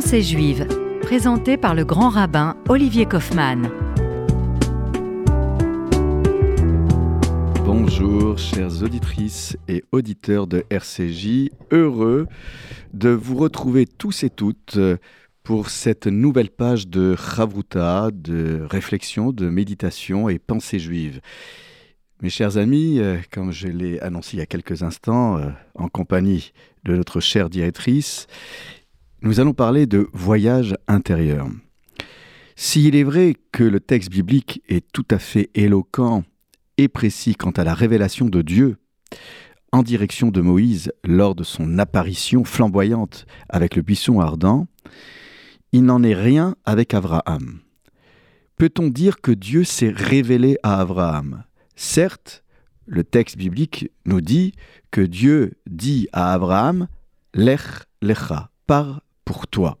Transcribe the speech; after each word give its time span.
Pensée 0.00 0.22
juive, 0.22 0.64
présentée 1.02 1.56
par 1.56 1.74
le 1.74 1.84
grand 1.84 2.08
rabbin 2.08 2.56
Olivier 2.68 3.04
Kaufmann. 3.04 3.68
Bonjour 7.64 8.38
chères 8.38 8.84
auditrices 8.84 9.56
et 9.66 9.82
auditeurs 9.90 10.46
de 10.46 10.62
RCJ, 10.70 11.50
heureux 11.72 12.28
de 12.94 13.08
vous 13.08 13.34
retrouver 13.34 13.86
tous 13.86 14.22
et 14.22 14.30
toutes 14.30 14.78
pour 15.42 15.68
cette 15.68 16.06
nouvelle 16.06 16.50
page 16.50 16.86
de 16.86 17.16
Chavruta, 17.16 18.10
de 18.14 18.64
réflexion, 18.70 19.32
de 19.32 19.50
méditation 19.50 20.28
et 20.28 20.38
pensée 20.38 20.78
juive. 20.78 21.20
Mes 22.22 22.30
chers 22.30 22.56
amis, 22.56 22.98
euh, 22.98 23.18
comme 23.32 23.52
je 23.52 23.68
l'ai 23.68 24.00
annoncé 24.00 24.36
il 24.36 24.40
y 24.40 24.42
a 24.42 24.46
quelques 24.46 24.82
instants, 24.82 25.38
euh, 25.38 25.50
en 25.76 25.88
compagnie 25.88 26.52
de 26.84 26.96
notre 26.96 27.20
chère 27.20 27.48
directrice, 27.48 28.26
nous 29.22 29.40
allons 29.40 29.54
parler 29.54 29.86
de 29.86 30.08
voyage 30.12 30.76
intérieur. 30.86 31.48
S'il 32.56 32.96
est 32.96 33.04
vrai 33.04 33.34
que 33.52 33.64
le 33.64 33.80
texte 33.80 34.10
biblique 34.10 34.62
est 34.68 34.84
tout 34.92 35.06
à 35.10 35.18
fait 35.18 35.50
éloquent 35.54 36.24
et 36.76 36.88
précis 36.88 37.34
quant 37.34 37.50
à 37.50 37.64
la 37.64 37.74
révélation 37.74 38.26
de 38.26 38.42
Dieu 38.42 38.76
en 39.72 39.82
direction 39.82 40.30
de 40.30 40.40
Moïse 40.40 40.92
lors 41.04 41.34
de 41.34 41.44
son 41.44 41.78
apparition 41.78 42.44
flamboyante 42.44 43.26
avec 43.48 43.76
le 43.76 43.82
buisson 43.82 44.20
ardent, 44.20 44.66
il 45.72 45.84
n'en 45.84 46.02
est 46.02 46.14
rien 46.14 46.56
avec 46.64 46.94
Abraham. 46.94 47.60
Peut-on 48.56 48.88
dire 48.88 49.20
que 49.20 49.30
Dieu 49.30 49.64
s'est 49.64 49.92
révélé 49.94 50.56
à 50.62 50.80
Abraham? 50.80 51.44
Certes, 51.76 52.42
le 52.86 53.04
texte 53.04 53.36
biblique 53.36 53.90
nous 54.06 54.20
dit 54.20 54.52
que 54.90 55.02
Dieu 55.02 55.58
dit 55.68 56.08
à 56.12 56.32
Abraham 56.32 56.88
Lech 57.34 57.84
lecha, 58.00 58.50
par 58.66 59.02
pour 59.28 59.46
toi. 59.46 59.76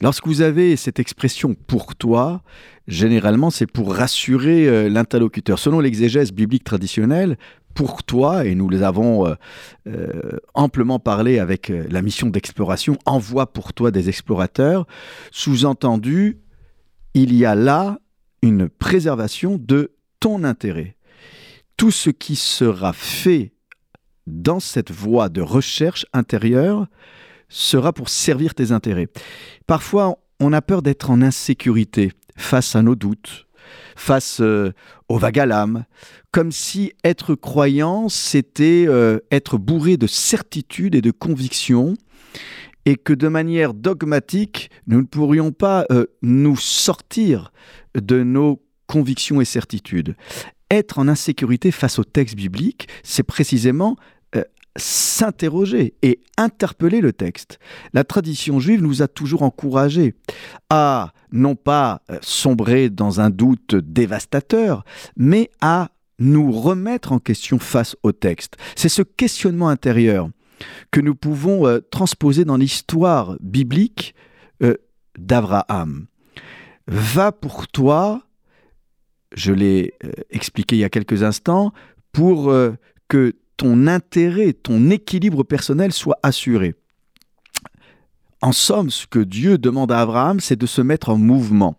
Lorsque 0.00 0.28
vous 0.28 0.40
avez 0.40 0.76
cette 0.76 1.00
expression 1.00 1.54
pour 1.54 1.96
toi, 1.96 2.40
généralement 2.86 3.50
c'est 3.50 3.66
pour 3.66 3.92
rassurer 3.92 4.68
euh, 4.68 4.88
l'interlocuteur. 4.88 5.58
Selon 5.58 5.80
l'exégèse 5.80 6.30
biblique 6.30 6.62
traditionnelle, 6.62 7.36
pour 7.74 8.04
toi, 8.04 8.44
et 8.44 8.54
nous 8.54 8.68
les 8.68 8.84
avons 8.84 9.26
euh, 9.26 9.34
euh, 9.88 10.38
amplement 10.54 11.00
parlé 11.00 11.40
avec 11.40 11.68
la 11.68 12.00
mission 12.00 12.28
d'exploration, 12.28 12.96
envoie 13.06 13.52
pour 13.52 13.72
toi 13.72 13.90
des 13.90 14.08
explorateurs, 14.08 14.86
sous-entendu, 15.32 16.38
il 17.14 17.34
y 17.34 17.44
a 17.44 17.56
là 17.56 17.98
une 18.40 18.68
préservation 18.68 19.58
de 19.60 19.96
ton 20.20 20.44
intérêt. 20.44 20.96
Tout 21.76 21.90
ce 21.90 22.10
qui 22.10 22.36
sera 22.36 22.92
fait 22.92 23.52
dans 24.28 24.60
cette 24.60 24.92
voie 24.92 25.28
de 25.28 25.40
recherche 25.40 26.06
intérieure 26.12 26.86
sera 27.48 27.92
pour 27.92 28.08
servir 28.08 28.54
tes 28.54 28.72
intérêts. 28.72 29.08
Parfois, 29.66 30.18
on 30.40 30.52
a 30.52 30.62
peur 30.62 30.82
d'être 30.82 31.10
en 31.10 31.22
insécurité 31.22 32.12
face 32.36 32.76
à 32.76 32.82
nos 32.82 32.94
doutes, 32.94 33.46
face 33.96 34.40
euh, 34.40 34.72
au 35.08 35.18
vague 35.18 35.42
comme 36.32 36.52
si 36.52 36.92
être 37.02 37.34
croyant, 37.34 38.08
c'était 38.08 38.84
euh, 38.86 39.20
être 39.30 39.56
bourré 39.56 39.96
de 39.96 40.06
certitude 40.06 40.94
et 40.94 41.00
de 41.00 41.10
conviction, 41.10 41.94
et 42.84 42.96
que 42.96 43.14
de 43.14 43.28
manière 43.28 43.72
dogmatique, 43.72 44.70
nous 44.86 45.00
ne 45.00 45.06
pourrions 45.06 45.50
pas 45.50 45.86
euh, 45.90 46.06
nous 46.22 46.56
sortir 46.56 47.52
de 47.94 48.22
nos 48.22 48.60
conviction 48.86 49.40
et 49.40 49.44
certitude. 49.44 50.16
Être 50.70 50.98
en 50.98 51.08
insécurité 51.08 51.70
face 51.70 51.98
au 51.98 52.04
texte 52.04 52.36
biblique, 52.36 52.88
c'est 53.02 53.22
précisément 53.22 53.96
s'interroger 54.76 55.94
et 56.02 56.20
interpeller 56.36 57.00
le 57.00 57.12
texte. 57.12 57.58
La 57.92 58.04
tradition 58.04 58.60
juive 58.60 58.82
nous 58.82 59.02
a 59.02 59.08
toujours 59.08 59.42
encouragés 59.42 60.14
à 60.70 61.12
non 61.32 61.54
pas 61.54 62.02
euh, 62.10 62.18
sombrer 62.22 62.90
dans 62.90 63.20
un 63.20 63.30
doute 63.30 63.74
dévastateur, 63.74 64.84
mais 65.16 65.50
à 65.60 65.90
nous 66.18 66.50
remettre 66.52 67.12
en 67.12 67.18
question 67.18 67.58
face 67.58 67.96
au 68.02 68.12
texte. 68.12 68.56
C'est 68.74 68.88
ce 68.88 69.02
questionnement 69.02 69.68
intérieur 69.68 70.30
que 70.90 71.00
nous 71.00 71.14
pouvons 71.14 71.66
euh, 71.66 71.80
transposer 71.90 72.44
dans 72.44 72.56
l'histoire 72.56 73.36
biblique 73.40 74.14
d'Abraham. 75.18 76.06
Va 76.86 77.32
pour 77.32 77.68
toi 77.68 78.26
je 79.36 79.52
l'ai 79.52 79.94
euh, 80.04 80.10
expliqué 80.30 80.76
il 80.76 80.80
y 80.80 80.84
a 80.84 80.88
quelques 80.88 81.22
instants, 81.22 81.72
pour 82.12 82.50
euh, 82.50 82.72
que 83.08 83.34
ton 83.56 83.86
intérêt, 83.86 84.52
ton 84.52 84.90
équilibre 84.90 85.42
personnel 85.44 85.92
soit 85.92 86.18
assuré. 86.22 86.74
En 88.42 88.52
somme, 88.52 88.90
ce 88.90 89.06
que 89.06 89.18
Dieu 89.18 89.58
demande 89.58 89.90
à 89.92 90.00
Abraham, 90.00 90.40
c'est 90.40 90.56
de 90.56 90.66
se 90.66 90.82
mettre 90.82 91.08
en 91.08 91.16
mouvement. 91.16 91.78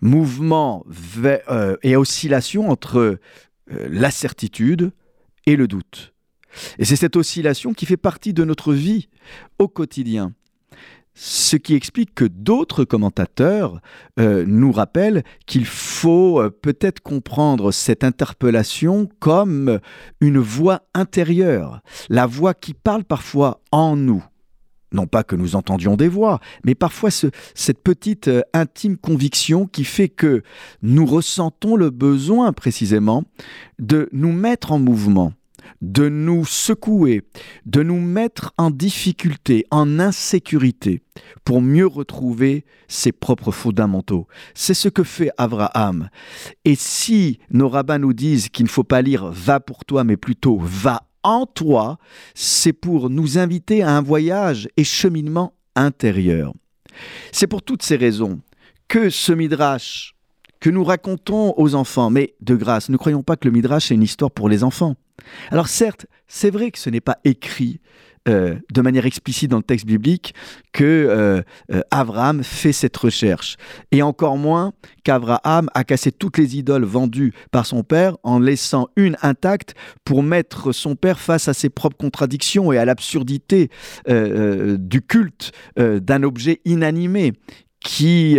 Mouvement 0.00 0.84
euh, 1.24 1.76
et 1.82 1.96
oscillation 1.96 2.70
entre 2.70 3.18
la 3.68 4.10
certitude 4.10 4.92
et 5.46 5.56
le 5.56 5.66
doute. 5.66 6.12
Et 6.78 6.84
c'est 6.84 6.96
cette 6.96 7.16
oscillation 7.16 7.72
qui 7.74 7.86
fait 7.86 7.96
partie 7.96 8.32
de 8.32 8.44
notre 8.44 8.72
vie 8.72 9.08
au 9.58 9.68
quotidien. 9.68 10.32
Ce 11.14 11.56
qui 11.56 11.74
explique 11.74 12.14
que 12.14 12.24
d'autres 12.24 12.84
commentateurs 12.84 13.80
euh, 14.18 14.44
nous 14.46 14.72
rappellent 14.72 15.24
qu'il 15.46 15.66
faut 15.66 16.40
euh, 16.40 16.48
peut-être 16.48 17.00
comprendre 17.00 17.70
cette 17.70 18.02
interpellation 18.02 19.08
comme 19.18 19.78
une 20.20 20.38
voix 20.38 20.82
intérieure, 20.94 21.82
la 22.08 22.26
voix 22.26 22.54
qui 22.54 22.72
parle 22.72 23.04
parfois 23.04 23.60
en 23.72 23.94
nous. 23.94 24.24
Non 24.92 25.06
pas 25.06 25.22
que 25.22 25.36
nous 25.36 25.56
entendions 25.56 25.96
des 25.96 26.08
voix, 26.08 26.40
mais 26.64 26.74
parfois 26.74 27.10
cette 27.10 27.82
petite 27.82 28.28
euh, 28.28 28.42
intime 28.54 28.96
conviction 28.96 29.66
qui 29.66 29.84
fait 29.84 30.08
que 30.08 30.42
nous 30.82 31.04
ressentons 31.04 31.76
le 31.76 31.90
besoin 31.90 32.52
précisément 32.52 33.24
de 33.78 34.08
nous 34.12 34.32
mettre 34.32 34.72
en 34.72 34.78
mouvement 34.78 35.32
de 35.80 36.08
nous 36.08 36.44
secouer, 36.44 37.22
de 37.66 37.82
nous 37.82 38.00
mettre 38.00 38.52
en 38.58 38.70
difficulté, 38.70 39.66
en 39.70 39.98
insécurité, 39.98 41.02
pour 41.44 41.62
mieux 41.62 41.86
retrouver 41.86 42.64
ses 42.88 43.12
propres 43.12 43.52
fondamentaux. 43.52 44.26
C'est 44.54 44.74
ce 44.74 44.88
que 44.88 45.04
fait 45.04 45.30
Abraham. 45.38 46.08
Et 46.64 46.74
si 46.74 47.38
nos 47.50 47.68
rabbins 47.68 47.98
nous 47.98 48.12
disent 48.12 48.48
qu'il 48.48 48.64
ne 48.64 48.70
faut 48.70 48.84
pas 48.84 49.02
lire 49.02 49.30
va 49.30 49.60
pour 49.60 49.84
toi, 49.84 50.04
mais 50.04 50.16
plutôt 50.16 50.58
va 50.60 51.02
en 51.22 51.46
toi, 51.46 51.98
c'est 52.34 52.72
pour 52.72 53.10
nous 53.10 53.38
inviter 53.38 53.82
à 53.82 53.96
un 53.96 54.02
voyage 54.02 54.68
et 54.76 54.84
cheminement 54.84 55.54
intérieur. 55.76 56.52
C'est 57.30 57.46
pour 57.46 57.62
toutes 57.62 57.82
ces 57.82 57.96
raisons 57.96 58.40
que 58.88 59.08
ce 59.08 59.32
midrash 59.32 60.14
que 60.60 60.70
nous 60.70 60.84
racontons 60.84 61.54
aux 61.56 61.74
enfants, 61.74 62.08
mais 62.08 62.34
de 62.40 62.54
grâce, 62.54 62.88
ne 62.88 62.96
croyons 62.96 63.24
pas 63.24 63.36
que 63.36 63.48
le 63.48 63.52
midrash 63.52 63.90
est 63.90 63.96
une 63.96 64.02
histoire 64.02 64.30
pour 64.30 64.48
les 64.48 64.62
enfants. 64.62 64.94
Alors 65.50 65.68
certes, 65.68 66.06
c'est 66.28 66.50
vrai 66.50 66.70
que 66.70 66.78
ce 66.78 66.90
n'est 66.90 67.00
pas 67.00 67.18
écrit 67.24 67.80
euh, 68.28 68.54
de 68.72 68.82
manière 68.82 69.04
explicite 69.04 69.50
dans 69.50 69.56
le 69.56 69.64
texte 69.64 69.84
biblique 69.84 70.32
que 70.72 70.84
euh, 70.84 71.42
euh, 71.72 72.42
fait 72.44 72.72
cette 72.72 72.96
recherche. 72.96 73.56
Et 73.90 74.00
encore 74.00 74.36
moins 74.36 74.74
qu'Abraham 75.02 75.68
a 75.74 75.82
cassé 75.82 76.12
toutes 76.12 76.38
les 76.38 76.56
idoles 76.56 76.84
vendues 76.84 77.32
par 77.50 77.66
son 77.66 77.82
père 77.82 78.16
en 78.22 78.38
laissant 78.38 78.86
une 78.94 79.16
intacte 79.22 79.74
pour 80.04 80.22
mettre 80.22 80.70
son 80.70 80.94
père 80.94 81.18
face 81.18 81.48
à 81.48 81.54
ses 81.54 81.68
propres 81.68 81.96
contradictions 81.96 82.72
et 82.72 82.78
à 82.78 82.84
l'absurdité 82.84 83.70
du 84.06 85.02
culte 85.02 85.50
d'un 85.76 86.22
objet 86.22 86.60
inanimé 86.64 87.32
qui 87.80 88.38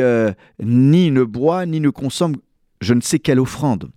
ni 0.61 1.11
ne 1.11 1.23
boit 1.23 1.65
ni 1.65 1.81
ne 1.81 1.89
consomme 1.89 2.38
je 2.79 2.94
ne 2.94 3.01
sais 3.01 3.19
quelle 3.19 3.39
offrande. 3.39 3.89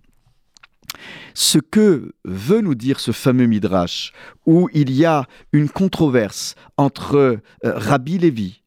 Ce 1.33 1.57
que 1.57 2.13
veut 2.25 2.61
nous 2.61 2.75
dire 2.75 2.99
ce 2.99 3.11
fameux 3.11 3.45
Midrash, 3.45 4.13
où 4.45 4.69
il 4.73 4.91
y 4.91 5.05
a 5.05 5.27
une 5.51 5.69
controverse 5.69 6.55
entre 6.77 7.15
euh, 7.15 7.39
Rabbi 7.63 8.17
Lévi 8.17 8.61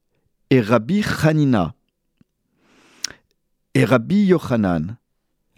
et 0.51 0.61
Rabbi 0.61 1.05
Hanina 1.23 1.75
et 3.75 3.85
Rabbi 3.85 4.25
Yochanan, 4.25 4.97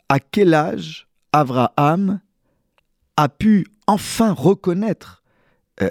à 0.09 0.21
quel 0.21 0.55
âge 0.55 1.09
Abraham 1.33 2.21
a 3.17 3.29
pu 3.29 3.67
enfin 3.87 4.33
reconnaître 4.33 5.23
euh, 5.81 5.91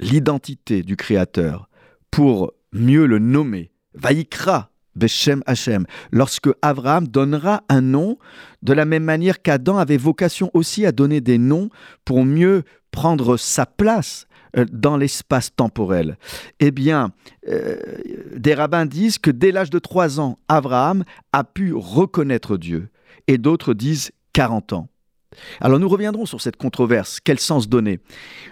l'identité 0.00 0.82
du 0.82 0.96
Créateur 0.96 1.68
pour 2.10 2.52
mieux 2.72 3.06
le 3.06 3.18
nommer, 3.18 3.70
Vaikra, 3.94 4.70
Beshem 4.96 5.42
Hachem, 5.46 5.84
lorsque 6.10 6.48
Abraham 6.62 7.06
donnera 7.06 7.62
un 7.68 7.82
nom, 7.82 8.18
de 8.62 8.72
la 8.72 8.84
même 8.84 9.04
manière 9.04 9.42
qu'Adam 9.42 9.76
avait 9.78 9.96
vocation 9.96 10.50
aussi 10.54 10.84
à 10.86 10.92
donner 10.92 11.20
des 11.20 11.38
noms 11.38 11.68
pour 12.04 12.24
mieux 12.24 12.64
prendre 12.90 13.36
sa 13.36 13.66
place 13.66 14.26
euh, 14.56 14.64
dans 14.72 14.96
l'espace 14.96 15.54
temporel. 15.54 16.16
Eh 16.60 16.70
bien, 16.70 17.12
euh, 17.48 17.76
des 18.34 18.54
rabbins 18.54 18.86
disent 18.86 19.18
que 19.18 19.30
dès 19.30 19.52
l'âge 19.52 19.70
de 19.70 19.78
3 19.78 20.18
ans, 20.18 20.38
Abraham 20.48 21.04
a 21.32 21.44
pu 21.44 21.74
reconnaître 21.74 22.56
Dieu, 22.56 22.88
et 23.28 23.38
d'autres 23.38 23.74
disent 23.74 24.12
40 24.32 24.72
ans. 24.72 24.88
Alors 25.60 25.78
nous 25.78 25.88
reviendrons 25.88 26.26
sur 26.26 26.40
cette 26.40 26.56
controverse. 26.56 27.20
Quel 27.22 27.38
sens 27.38 27.68
donner? 27.68 28.00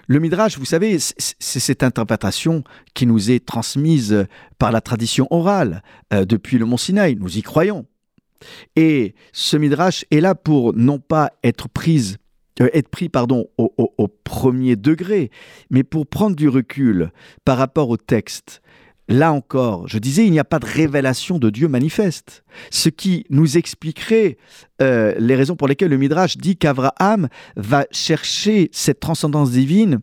Le 0.07 0.19
Midrash, 0.19 0.59
vous 0.59 0.65
savez, 0.65 0.99
c'est 0.99 1.61
cette 1.61 1.83
interprétation 1.83 2.65
qui 2.95 3.07
nous 3.07 3.31
est 3.31 3.45
transmise 3.45 4.27
par 4.59 4.73
la 4.73 4.81
tradition 4.81 5.27
orale 5.31 5.83
euh, 6.13 6.25
depuis 6.25 6.59
le 6.59 6.67
Mont 6.67 6.77
Sinaï. 6.77 7.17
Nous 7.17 7.39
y 7.39 7.43
croyons. 7.43 7.87
Et 8.77 9.15
ce 9.33 9.57
Midrash 9.57 10.05
est 10.11 10.21
là 10.21 10.35
pour 10.35 10.75
non 10.75 10.99
pas 10.99 11.33
être 11.43 11.69
prise 11.69 12.19
euh, 12.61 12.69
être 12.73 12.89
pris 12.89 13.09
pardon, 13.09 13.47
au, 13.59 14.09
premier 14.23 14.77
degré, 14.77 15.31
mais 15.71 15.83
pour 15.83 16.07
prendre 16.07 16.37
du 16.37 16.49
recul 16.49 17.11
par 17.45 17.59
rapport 17.59 17.89
au 17.89 17.97
texte 17.97 18.63
Là 19.09 19.33
encore, 19.33 19.87
je 19.87 19.99
disais, 19.99 20.25
il 20.25 20.33
n'y 20.33 20.39
a 20.39 20.45
pas 20.45 20.59
de 20.59 20.67
révélation 20.67 21.39
de 21.39 21.51
Dieu 21.51 21.69
manifeste. 21.69 22.45
Ce 22.71 22.89
qui 22.89 23.27
nous 23.29 23.59
expliquerait 23.59 24.39
euh, 24.81 25.15
les 25.19 25.35
raisons 25.35 25.57
pour 25.57 25.69
lesquelles 25.69 25.91
le 25.91 25.99
Midrash 25.99 26.39
dit 26.39 26.57
qu'Abraham 26.57 27.29
va 27.57 27.87
chercher 27.91 28.71
cette 28.73 29.01
transcendance 29.01 29.51
divine 29.51 30.01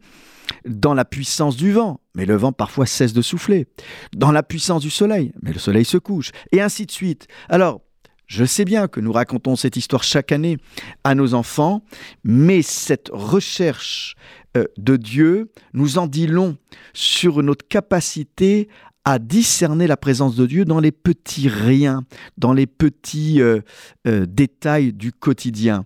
dans 0.65 0.93
la 0.93 1.05
puissance 1.05 1.55
du 1.55 1.71
vent, 1.71 1.99
mais 2.13 2.25
le 2.25 2.35
vent 2.35 2.51
parfois 2.51 2.85
cesse 2.85 3.13
de 3.13 3.21
souffler, 3.21 3.67
dans 4.13 4.31
la 4.31 4.43
puissance 4.43 4.81
du 4.81 4.89
soleil, 4.89 5.31
mais 5.41 5.53
le 5.53 5.59
soleil 5.59 5.85
se 5.85 5.97
couche, 5.97 6.31
et 6.51 6.61
ainsi 6.61 6.85
de 6.85 6.91
suite. 6.91 7.27
Alors, 7.49 7.81
je 8.27 8.45
sais 8.45 8.63
bien 8.63 8.87
que 8.87 9.01
nous 9.01 9.11
racontons 9.11 9.55
cette 9.55 9.75
histoire 9.75 10.03
chaque 10.03 10.31
année 10.31 10.57
à 11.03 11.15
nos 11.15 11.33
enfants, 11.33 11.83
mais 12.23 12.61
cette 12.61 13.09
recherche 13.11 14.15
euh, 14.55 14.65
de 14.77 14.95
Dieu 14.95 15.51
nous 15.73 15.97
en 15.97 16.07
dit 16.07 16.27
long 16.27 16.57
sur 16.93 17.43
notre 17.43 17.67
capacité 17.67 18.69
à 19.05 19.19
discerner 19.19 19.87
la 19.87 19.97
présence 19.97 20.35
de 20.35 20.45
Dieu 20.45 20.65
dans 20.65 20.79
les 20.79 20.91
petits 20.91 21.47
riens, 21.47 22.03
dans 22.37 22.53
les 22.53 22.67
petits 22.67 23.41
euh, 23.41 23.61
euh, 24.07 24.25
détails 24.27 24.93
du 24.93 25.11
quotidien. 25.11 25.85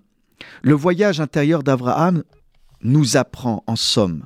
Le 0.62 0.74
voyage 0.74 1.20
intérieur 1.20 1.64
d'Abraham 1.64 2.24
nous 2.82 3.18
apprend 3.18 3.64
en 3.68 3.76
somme 3.76 4.26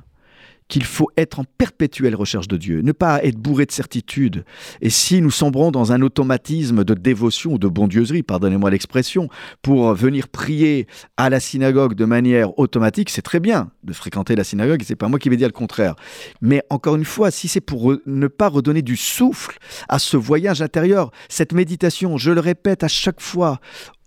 qu'il 0.70 0.84
faut 0.84 1.10
être 1.18 1.40
en 1.40 1.44
perpétuelle 1.58 2.14
recherche 2.14 2.48
de 2.48 2.56
Dieu, 2.56 2.80
ne 2.80 2.92
pas 2.92 3.22
être 3.22 3.36
bourré 3.36 3.66
de 3.66 3.72
certitude. 3.72 4.44
Et 4.80 4.88
si 4.88 5.20
nous 5.20 5.30
sombrons 5.30 5.70
dans 5.70 5.92
un 5.92 6.00
automatisme 6.00 6.84
de 6.84 6.94
dévotion 6.94 7.54
ou 7.54 7.58
de 7.58 7.68
bondieuserie, 7.68 8.22
pardonnez-moi 8.22 8.70
l'expression, 8.70 9.28
pour 9.60 9.92
venir 9.94 10.28
prier 10.28 10.86
à 11.18 11.28
la 11.28 11.40
synagogue 11.40 11.94
de 11.94 12.04
manière 12.04 12.58
automatique, 12.58 13.10
c'est 13.10 13.20
très 13.20 13.40
bien 13.40 13.70
de 13.82 13.92
fréquenter 13.92 14.36
la 14.36 14.44
synagogue, 14.44 14.82
c'est 14.86 14.96
pas 14.96 15.08
moi 15.08 15.18
qui 15.18 15.28
vais 15.28 15.36
dire 15.36 15.48
le 15.48 15.52
contraire. 15.52 15.96
Mais 16.40 16.62
encore 16.70 16.94
une 16.94 17.04
fois, 17.04 17.30
si 17.30 17.48
c'est 17.48 17.60
pour 17.60 17.96
ne 18.06 18.26
pas 18.28 18.48
redonner 18.48 18.82
du 18.82 18.96
souffle 18.96 19.58
à 19.88 19.98
ce 19.98 20.16
voyage 20.16 20.62
intérieur, 20.62 21.10
cette 21.28 21.52
méditation, 21.52 22.16
je 22.16 22.30
le 22.30 22.40
répète 22.40 22.84
à 22.84 22.88
chaque 22.88 23.20
fois, 23.20 23.58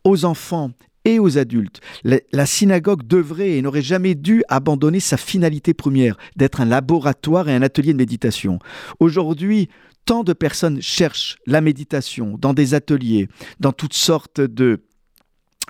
aux 0.06 0.25
enfants 0.25 0.71
et 1.05 1.19
aux 1.19 1.38
adultes. 1.38 1.81
La, 2.03 2.45
synagogue 2.45 3.05
devrait 3.05 3.51
et 3.51 3.61
n'aurait 3.61 3.81
jamais 3.81 4.15
dû 4.15 4.44
abandonner 4.47 5.00
sa 5.00 5.17
finalité 5.17 5.73
première, 5.73 6.17
d'être 6.35 6.61
un 6.61 6.65
laboratoire 6.65 7.50
et 7.50 7.53
un 7.53 7.61
atelier 7.61 7.94
de 7.94 7.97
méditation. 7.97 8.59
Aujourd'hui, 9.00 9.69
tant 10.05 10.23
de 10.23 10.33
personnes 10.33 10.81
cherchent 10.81 11.38
la 11.45 11.61
méditation 11.61 12.38
dans 12.39 12.53
des 12.53 12.73
ateliers, 12.73 13.27
dans 13.59 13.71
toutes 13.71 13.94
sortes 13.94 14.41
de 14.41 14.83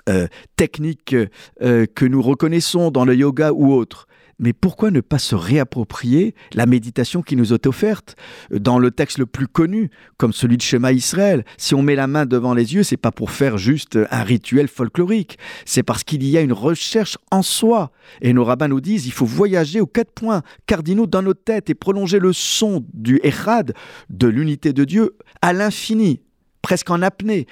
euh, 0.08 0.26
techniques 0.56 1.16
euh, 1.62 1.86
que 1.86 2.04
nous 2.04 2.20
reconnaissons 2.20 2.90
dans 2.90 3.04
le 3.04 3.14
yoga 3.14 3.52
ou 3.52 3.72
autres 3.72 4.06
mais 4.38 4.52
pourquoi 4.52 4.90
ne 4.90 5.00
pas 5.00 5.18
se 5.18 5.34
réapproprier 5.34 6.34
la 6.52 6.66
méditation 6.66 7.22
qui 7.22 7.36
nous 7.36 7.52
est 7.52 7.66
offerte 7.66 8.16
dans 8.50 8.78
le 8.78 8.90
texte 8.90 9.18
le 9.18 9.26
plus 9.26 9.46
connu, 9.46 9.90
comme 10.16 10.32
celui 10.32 10.56
de 10.56 10.62
Shema 10.62 10.92
Israël? 10.92 11.44
Si 11.56 11.74
on 11.74 11.82
met 11.82 11.94
la 11.94 12.06
main 12.06 12.26
devant 12.26 12.54
les 12.54 12.74
yeux, 12.74 12.82
c'est 12.82 12.96
pas 12.96 13.12
pour 13.12 13.30
faire 13.30 13.58
juste 13.58 13.98
un 14.10 14.22
rituel 14.22 14.68
folklorique, 14.68 15.38
c'est 15.64 15.82
parce 15.82 16.04
qu'il 16.04 16.24
y 16.24 16.36
a 16.36 16.40
une 16.40 16.52
recherche 16.52 17.18
en 17.30 17.42
soi. 17.42 17.92
Et 18.20 18.32
nos 18.32 18.44
rabbins 18.44 18.68
nous 18.68 18.80
disent, 18.80 19.06
il 19.06 19.12
faut 19.12 19.26
voyager 19.26 19.80
aux 19.80 19.86
quatre 19.86 20.12
points 20.12 20.42
cardinaux 20.66 21.06
dans 21.06 21.22
nos 21.22 21.34
têtes 21.34 21.70
et 21.70 21.74
prolonger 21.74 22.18
le 22.18 22.32
son 22.32 22.84
du 22.92 23.20
Echad, 23.22 23.74
de 24.10 24.26
l'unité 24.26 24.72
de 24.72 24.84
Dieu, 24.84 25.16
à 25.42 25.52
l'infini, 25.52 26.20
presque 26.62 26.90
en 26.90 27.02
apnée, 27.02 27.46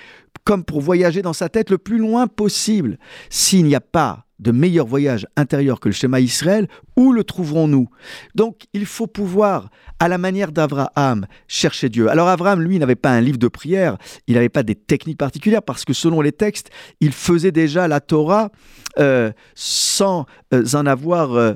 comme 0.44 0.64
pour 0.64 0.80
voyager 0.80 1.22
dans 1.22 1.32
sa 1.32 1.48
tête 1.48 1.70
le 1.70 1.78
plus 1.78 1.98
loin 1.98 2.26
possible. 2.26 2.98
S'il 3.30 3.64
n'y 3.64 3.74
a 3.74 3.80
pas 3.80 4.26
de 4.42 4.50
meilleur 4.50 4.86
voyage 4.86 5.26
intérieur 5.36 5.80
que 5.80 5.88
le 5.88 5.94
schéma 5.94 6.20
Israël, 6.20 6.68
où 6.96 7.12
le 7.12 7.24
trouverons-nous? 7.24 7.88
Donc 8.34 8.64
il 8.72 8.86
faut 8.86 9.06
pouvoir, 9.06 9.70
à 9.98 10.08
la 10.08 10.18
manière 10.18 10.52
d'Abraham, 10.52 11.26
chercher 11.48 11.88
Dieu. 11.88 12.10
Alors 12.10 12.28
Abraham, 12.28 12.60
lui, 12.60 12.78
n'avait 12.78 12.96
pas 12.96 13.10
un 13.10 13.20
livre 13.20 13.38
de 13.38 13.48
prière, 13.48 13.96
il 14.26 14.34
n'avait 14.34 14.48
pas 14.48 14.62
des 14.62 14.74
techniques 14.74 15.18
particulières, 15.18 15.62
parce 15.62 15.84
que 15.84 15.92
selon 15.92 16.20
les 16.20 16.32
textes, 16.32 16.70
il 17.00 17.12
faisait 17.12 17.52
déjà 17.52 17.88
la 17.88 18.00
Torah 18.00 18.50
euh, 18.98 19.32
sans, 19.54 20.26
euh, 20.52 20.64
en 20.74 20.84
avoir, 20.84 21.32
euh, 21.32 21.54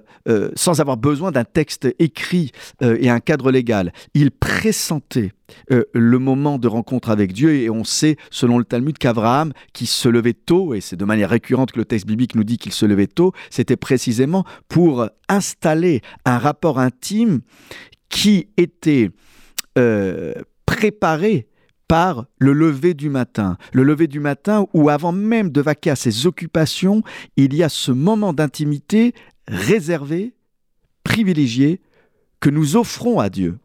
sans 0.55 0.81
avoir 0.81 0.97
besoin 0.97 1.33
d'un 1.33 1.45
texte 1.45 1.87
écrit 1.99 2.53
et 2.81 3.11
un 3.11 3.21
cadre 3.21 3.51
légal. 3.51 3.93
Il 4.15 4.31
pressentait 4.31 5.33
le 5.69 6.19
moment 6.19 6.59
de 6.59 6.67
rencontre 6.67 7.11
avec 7.11 7.33
Dieu 7.33 7.55
et 7.55 7.71
on 7.71 7.85
sait, 7.85 8.17
selon 8.31 8.59
le 8.59 8.65
Talmud, 8.65 8.97
qu'Abraham, 8.99 9.53
qui 9.73 9.87
se 9.87 10.09
levait 10.09 10.33
tôt, 10.33 10.75
et 10.75 10.81
c'est 10.81 10.97
de 10.97 11.05
manière 11.05 11.31
récurrente 11.31 11.73
que 11.73 11.79
le 11.79 11.85
texte 11.85 12.07
biblique 12.07 12.35
nous 12.35 12.45
dit 12.45 12.59
qu'il 12.59 12.73
se 12.77 12.87
levait 12.87 13.07
tôt, 13.07 13.33
c'était 13.51 13.77
précisément 13.77 14.45
pour 14.69 15.09
installer 15.29 16.03
un 16.25 16.39
rapport 16.39 16.79
intime 16.79 17.41
qui 18.09 18.49
était 18.57 19.11
préparé 20.65 21.49
par 21.89 22.27
le 22.39 22.53
lever 22.53 22.95
du 22.95 23.09
matin. 23.09 23.57
Le 23.73 23.83
lever 23.83 24.07
du 24.07 24.21
matin 24.21 24.67
où 24.75 24.89
avant 24.89 25.13
même 25.13 25.51
de 25.51 25.61
vaquer 25.61 25.91
à 25.91 25.97
ses 25.97 26.27
occupations, 26.27 27.03
il 27.37 27.55
y 27.55 27.63
a 27.63 27.69
ce 27.69 27.93
moment 27.93 28.33
d'intimité 28.33 29.15
réservé, 29.49 30.35
privilégié, 31.05 31.81
que 32.41 32.51
nous 32.51 32.77
offrons 32.77 33.21
à 33.21 33.29
Dieu. 33.29 33.59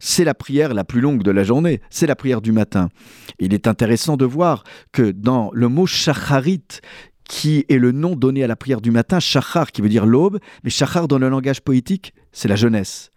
C'est 0.00 0.24
la 0.24 0.34
prière 0.34 0.74
la 0.74 0.84
plus 0.84 1.00
longue 1.00 1.22
de 1.22 1.30
la 1.30 1.44
journée, 1.44 1.80
c'est 1.88 2.06
la 2.06 2.14
prière 2.14 2.42
du 2.42 2.52
matin. 2.52 2.90
Il 3.38 3.54
est 3.54 3.66
intéressant 3.66 4.18
de 4.18 4.26
voir 4.26 4.64
que 4.92 5.10
dans 5.10 5.50
le 5.54 5.68
mot 5.68 5.86
shacharit, 5.86 6.62
qui 7.24 7.64
est 7.68 7.78
le 7.78 7.92
nom 7.92 8.16
donné 8.16 8.44
à 8.44 8.46
la 8.46 8.56
prière 8.56 8.80
du 8.80 8.90
matin, 8.90 9.20
shachar 9.20 9.72
qui 9.72 9.82
veut 9.82 9.88
dire 9.88 10.06
l'aube, 10.06 10.38
mais 10.64 10.70
shachar 10.70 11.08
dans 11.08 11.18
le 11.18 11.28
langage 11.28 11.60
poétique, 11.60 12.14
c'est 12.32 12.48
la 12.48 12.56
jeunesse. 12.56 13.10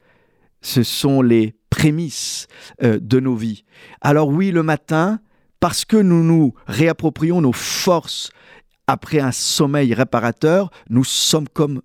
Ce 0.62 0.84
sont 0.84 1.22
les 1.22 1.56
prémices 1.69 2.48
euh, 2.84 3.00
de 3.02 3.19
nos 3.19 3.36
vies. 3.36 3.63
Alors 4.02 4.30
oui, 4.30 4.52
le 4.52 4.63
matin, 4.63 5.19
parce 5.60 5.86
que 5.86 5.98
nous 5.98 6.24
nous 6.24 6.54
réapproprions 6.68 7.42
nos 7.42 7.52
forces 7.52 8.31
après 8.88 9.19
un 9.19 9.31
sommeil 9.31 9.94
réparateur, 9.94 10.69
nous 10.90 11.04
sommes 11.04 11.50
comme 11.50 11.81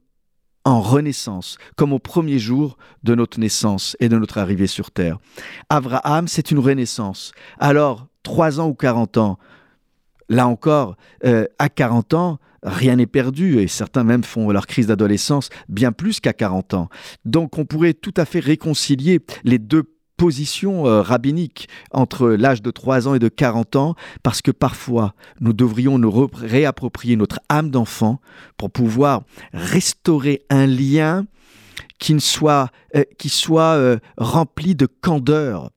en 0.65 0.81
renaissance, 0.81 1.57
comme 1.77 1.93
au 1.93 1.99
premier 1.99 2.39
jour 2.39 2.77
de 3.03 3.15
notre 3.15 3.41
naissance 3.41 3.97
et 4.01 4.09
de 4.09 4.19
notre 4.19 4.39
arrivée 4.39 4.67
sur 4.67 4.91
terre. 4.91 5.19
Abraham, 5.71 6.29
c'est 6.29 6.51
une 6.51 6.59
renaissance. 6.59 7.33
Alors, 7.59 8.07
trois 8.23 8.61
ans 8.61 8.69
ou 8.69 8.75
quarante 8.75 9.17
ans, 9.17 9.39
là 10.31 10.47
encore, 10.47 10.97
euh, 11.27 11.45
à 11.59 11.69
40 11.69 12.15
ans, 12.15 12.39
rien 12.63 12.97
n'est 12.97 13.07
perdu 13.07 13.59
et 13.59 13.69
certains 13.69 14.05
même 14.05 14.25
font 14.25 14.51
leur 14.51 14.67
crise 14.67 14.87
d'adolescence 14.87 15.51
bien 15.69 15.93
plus 15.93 16.21
qu'à 16.21 16.33
40 16.33 16.75
ans. 16.75 16.89
Donc 17.27 17.59
on 17.59 17.67
pourrait 17.67 17.95
tout 17.95 18.15
à 18.17 18.25
fait 18.25 18.41
réconcilier 18.41 19.21
les 19.45 19.59
deux 19.59 19.83
positions 20.17 20.87
euh, 20.87 21.03
rabbiniques 21.03 21.69
entre 21.91 22.29
l'âge 22.29 22.63
de 22.63 22.71
3 22.71 23.09
ans 23.09 23.15
et 23.15 23.19
de 23.19 23.29
40 23.29 23.77
ans 23.77 23.95
parce 24.23 24.41
que 24.41 24.51
parfois 24.51 25.15
nous 25.41 25.53
devrions 25.53 25.99
nous 25.99 26.29
réapproprier 26.33 27.17
notre 27.17 27.41
âme 27.49 27.71
d'enfant 27.71 28.21
pour 28.57 28.71
pouvoir 28.71 29.23
restaurer 29.53 30.43
un 30.51 30.67
lien 30.67 31.25
qui 31.99 32.19
soit, 32.21 32.71
qui 33.19 33.31
soit 33.31 33.75
euh, 33.75 33.99
rempli 34.17 34.75
de 34.75 34.87
candeur, 34.87 35.71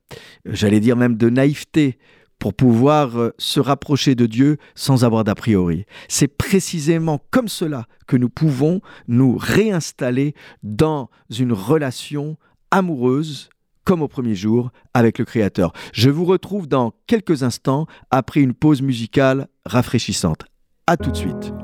j'allais 0.46 0.80
dire 0.80 0.96
même 0.98 1.16
de 1.16 1.30
naïveté, 1.30 1.98
pour 2.44 2.54
pouvoir 2.54 3.18
euh, 3.18 3.34
se 3.38 3.62
rapprocher 3.62 4.16
de 4.16 4.26
Dieu 4.26 4.58
sans 4.76 5.06
avoir 5.06 5.24
d'a 5.24 5.34
priori. 5.34 5.86
C'est 6.10 6.28
précisément 6.28 7.22
comme 7.32 7.48
cela 7.48 7.86
que 8.06 8.18
nous 8.18 8.28
pouvons 8.28 8.82
nous 9.08 9.38
réinstaller 9.40 10.36
dans 10.62 11.10
une 11.30 11.54
relation 11.54 12.36
amoureuse 12.70 13.48
comme 13.86 14.02
au 14.02 14.10
premier 14.10 14.36
jour 14.36 14.72
avec 14.94 15.20
le 15.20 15.26
Créateur. 15.26 15.72
Je 15.94 16.10
vous 16.10 16.26
retrouve 16.26 16.68
dans 16.68 16.92
quelques 17.08 17.44
instants 17.44 17.88
après 18.12 18.42
une 18.42 18.54
pause 18.54 18.82
musicale 18.82 19.48
rafraîchissante. 19.66 20.44
A 20.86 20.98
tout 20.98 21.12
de 21.12 21.16
suite. 21.16 21.63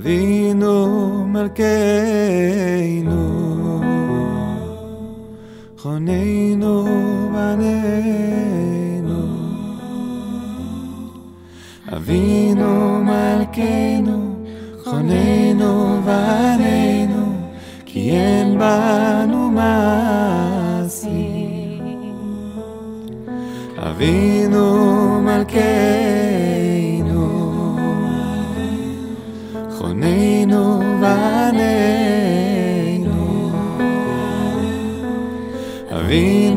avinu 0.00 1.28
melkeinu. 1.32 3.20
Choneinu 5.80 6.74
baneinu 7.34 9.20
Avino 11.94 12.72
melkeinu 13.08 14.16
choneinu 14.84 15.72
baneinu 16.06 17.24
ki 17.88 18.02
en 18.10 18.48
no 19.30 19.42
masi 19.56 21.20
avinu 23.88 24.66
melkeinu. 25.26 26.09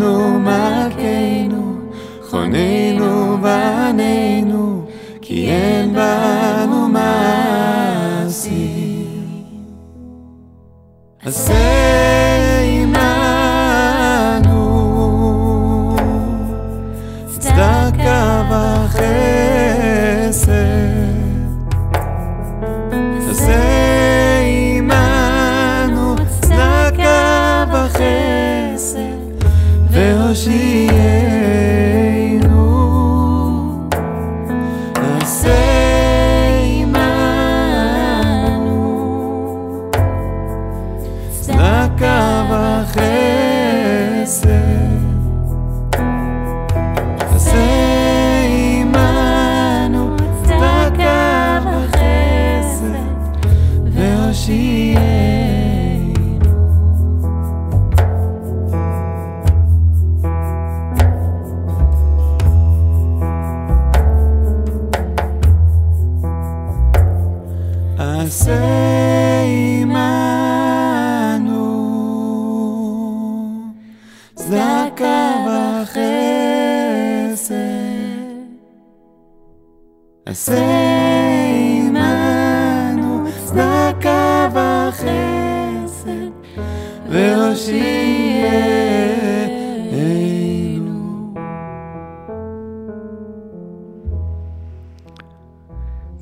אבינו 0.02 0.40
מלכנו, 0.40 1.90
חוננו 2.30 3.38
ועננו, 3.42 4.84
כי 5.22 5.50
אין 5.50 5.92
בנו 5.94 6.88
מעשי. 6.88 8.68
עשה 11.22 11.71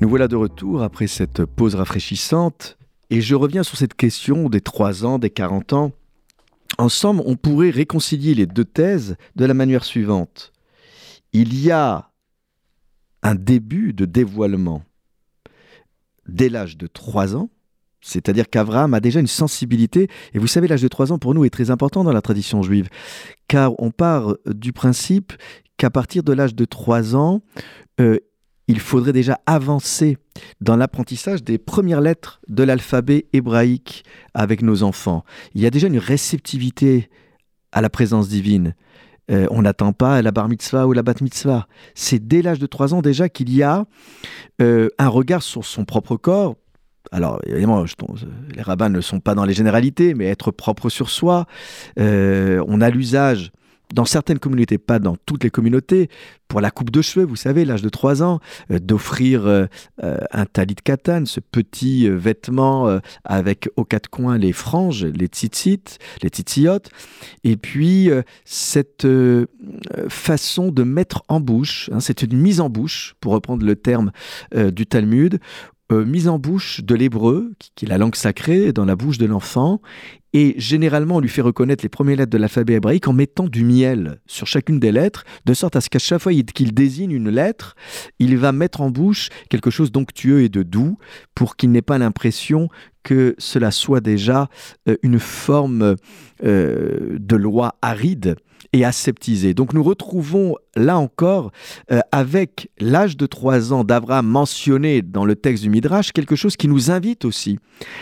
Nous 0.02 0.08
voilà 0.08 0.26
de 0.26 0.34
retour 0.34 0.82
après 0.82 1.06
cette 1.06 1.44
pause 1.44 1.76
rafraîchissante 1.76 2.76
et 3.08 3.20
je 3.20 3.36
reviens 3.36 3.62
sur 3.62 3.78
cette 3.78 3.94
question 3.94 4.48
des 4.48 4.60
3 4.60 5.06
ans, 5.06 5.20
des 5.20 5.30
40 5.30 5.74
ans. 5.74 5.92
Ensemble, 6.76 7.22
on 7.24 7.36
pourrait 7.36 7.70
réconcilier 7.70 8.34
les 8.34 8.46
deux 8.46 8.64
thèses 8.64 9.14
de 9.36 9.44
la 9.44 9.54
manière 9.54 9.84
suivante. 9.84 10.50
Il 11.32 11.56
y 11.56 11.70
a 11.70 12.10
un 13.22 13.36
début 13.36 13.92
de 13.92 14.04
dévoilement 14.04 14.82
dès 16.26 16.48
l'âge 16.48 16.76
de 16.76 16.88
3 16.88 17.36
ans, 17.36 17.48
c'est-à-dire 18.00 18.50
qu'Abraham 18.50 18.94
a 18.94 19.00
déjà 19.00 19.20
une 19.20 19.28
sensibilité, 19.28 20.08
et 20.34 20.40
vous 20.40 20.48
savez, 20.48 20.66
l'âge 20.66 20.82
de 20.82 20.88
3 20.88 21.12
ans 21.12 21.20
pour 21.20 21.32
nous 21.32 21.44
est 21.44 21.50
très 21.50 21.70
important 21.70 22.02
dans 22.02 22.12
la 22.12 22.22
tradition 22.22 22.60
juive, 22.60 22.88
car 23.46 23.80
on 23.80 23.92
part 23.92 24.34
du 24.46 24.72
principe 24.72 25.32
qu'à 25.76 25.90
partir 25.90 26.24
de 26.24 26.32
l'âge 26.32 26.56
de 26.56 26.64
3 26.64 27.14
ans, 27.14 27.40
euh, 28.00 28.18
il 28.68 28.78
faudrait 28.80 29.12
déjà 29.12 29.40
avancer 29.46 30.18
dans 30.60 30.76
l'apprentissage 30.76 31.42
des 31.42 31.58
premières 31.58 32.00
lettres 32.00 32.40
de 32.48 32.62
l'alphabet 32.62 33.26
hébraïque 33.32 34.04
avec 34.34 34.62
nos 34.62 34.82
enfants. 34.82 35.24
Il 35.54 35.60
y 35.60 35.66
a 35.66 35.70
déjà 35.70 35.88
une 35.88 35.98
réceptivité 35.98 37.10
à 37.72 37.80
la 37.80 37.90
présence 37.90 38.28
divine. 38.28 38.74
Euh, 39.30 39.46
on 39.50 39.62
n'attend 39.62 39.92
pas 39.92 40.20
la 40.22 40.30
bar 40.30 40.48
mitzvah 40.48 40.86
ou 40.86 40.92
la 40.92 41.02
bat 41.02 41.14
mitzvah. 41.20 41.66
C'est 41.94 42.26
dès 42.26 42.42
l'âge 42.42 42.58
de 42.58 42.66
3 42.66 42.92
ans 42.94 43.02
déjà 43.02 43.28
qu'il 43.28 43.52
y 43.54 43.62
a 43.62 43.84
euh, 44.60 44.88
un 44.98 45.08
regard 45.08 45.42
sur 45.42 45.64
son 45.64 45.84
propre 45.84 46.16
corps. 46.16 46.56
Alors, 47.10 47.40
évidemment, 47.46 47.84
je- 47.86 47.94
les 48.54 48.62
rabbins 48.62 48.88
ne 48.88 49.00
sont 49.00 49.20
pas 49.20 49.34
dans 49.34 49.44
les 49.44 49.54
généralités, 49.54 50.14
mais 50.14 50.26
être 50.26 50.50
propre 50.50 50.88
sur 50.88 51.10
soi. 51.10 51.46
Euh, 51.98 52.62
on 52.68 52.80
a 52.80 52.90
l'usage 52.90 53.52
dans 53.92 54.04
certaines 54.04 54.38
communautés, 54.38 54.78
pas 54.78 54.98
dans 54.98 55.16
toutes 55.26 55.44
les 55.44 55.50
communautés, 55.50 56.08
pour 56.48 56.60
la 56.60 56.70
coupe 56.70 56.90
de 56.90 57.00
cheveux, 57.00 57.24
vous 57.24 57.36
savez, 57.36 57.64
l'âge 57.64 57.82
de 57.82 57.88
3 57.88 58.22
ans, 58.22 58.40
euh, 58.70 58.78
d'offrir 58.78 59.46
euh, 59.46 59.66
euh, 60.02 60.18
un 60.32 60.44
talit 60.44 60.74
katan, 60.74 61.24
ce 61.24 61.40
petit 61.40 62.08
vêtement 62.08 63.00
avec 63.24 63.70
aux 63.76 63.84
quatre 63.84 64.08
coins 64.08 64.38
les 64.38 64.52
franges, 64.52 65.04
les 65.04 65.26
tzitzit, 65.26 65.98
les 66.22 66.28
tzitziyot, 66.28 66.80
et 67.44 67.56
puis 67.56 68.10
cette 68.44 69.06
façon 70.08 70.70
de 70.70 70.82
mettre 70.82 71.22
en 71.28 71.40
bouche, 71.40 71.90
hein, 71.92 72.00
c'est 72.00 72.22
une 72.22 72.36
mise 72.36 72.60
en 72.60 72.68
bouche, 72.68 73.14
pour 73.20 73.32
reprendre 73.32 73.64
le 73.64 73.76
terme 73.76 74.12
du 74.54 74.86
Talmud, 74.86 75.38
mise 75.90 76.28
en 76.28 76.38
bouche 76.38 76.82
de 76.82 76.94
l'hébreu, 76.94 77.52
qui 77.74 77.84
est 77.84 77.88
la 77.88 77.98
langue 77.98 78.14
sacrée, 78.14 78.72
dans 78.72 78.84
la 78.84 78.96
bouche 78.96 79.18
de 79.18 79.26
l'enfant, 79.26 79.80
et 80.32 80.54
généralement, 80.58 81.16
on 81.16 81.20
lui 81.20 81.28
fait 81.28 81.42
reconnaître 81.42 81.84
les 81.84 81.88
premières 81.88 82.16
lettres 82.16 82.30
de 82.30 82.38
l'alphabet 82.38 82.74
hébraïque 82.74 83.06
en 83.08 83.12
mettant 83.12 83.46
du 83.48 83.64
miel 83.64 84.20
sur 84.26 84.46
chacune 84.46 84.80
des 84.80 84.92
lettres, 84.92 85.24
de 85.44 85.54
sorte 85.54 85.76
à 85.76 85.80
ce 85.80 85.90
qu'à 85.90 85.98
chaque 85.98 86.20
fois 86.22 86.32
il- 86.32 86.44
qu'il 86.44 86.72
désigne 86.72 87.10
une 87.12 87.28
lettre, 87.30 87.74
il 88.18 88.36
va 88.38 88.52
mettre 88.52 88.80
en 88.80 88.90
bouche 88.90 89.28
quelque 89.50 89.70
chose 89.70 89.92
d'onctueux 89.92 90.42
et 90.42 90.48
de 90.48 90.62
doux 90.62 90.96
pour 91.34 91.56
qu'il 91.56 91.70
n'ait 91.70 91.82
pas 91.82 91.98
l'impression 91.98 92.68
que 93.02 93.34
cela 93.38 93.70
soit 93.70 94.00
déjà 94.00 94.48
euh, 94.88 94.96
une 95.02 95.18
forme 95.18 95.96
euh, 96.44 97.16
de 97.18 97.36
loi 97.36 97.74
aride 97.82 98.36
et 98.72 98.84
aseptisée. 98.84 99.54
Donc 99.54 99.72
nous 99.72 99.82
retrouvons 99.82 100.56
là 100.76 100.98
encore, 100.98 101.52
euh, 101.90 102.00
avec 102.12 102.70
l'âge 102.78 103.16
de 103.16 103.26
3 103.26 103.72
ans 103.72 103.84
d'Abraham 103.84 104.26
mentionné 104.26 105.02
dans 105.02 105.24
le 105.24 105.36
texte 105.36 105.62
du 105.62 105.70
Midrash, 105.70 106.12
quelque 106.12 106.36
chose 106.36 106.56
qui 106.56 106.68
nous 106.68 106.90
invite 106.90 107.24
aussi 107.24 107.58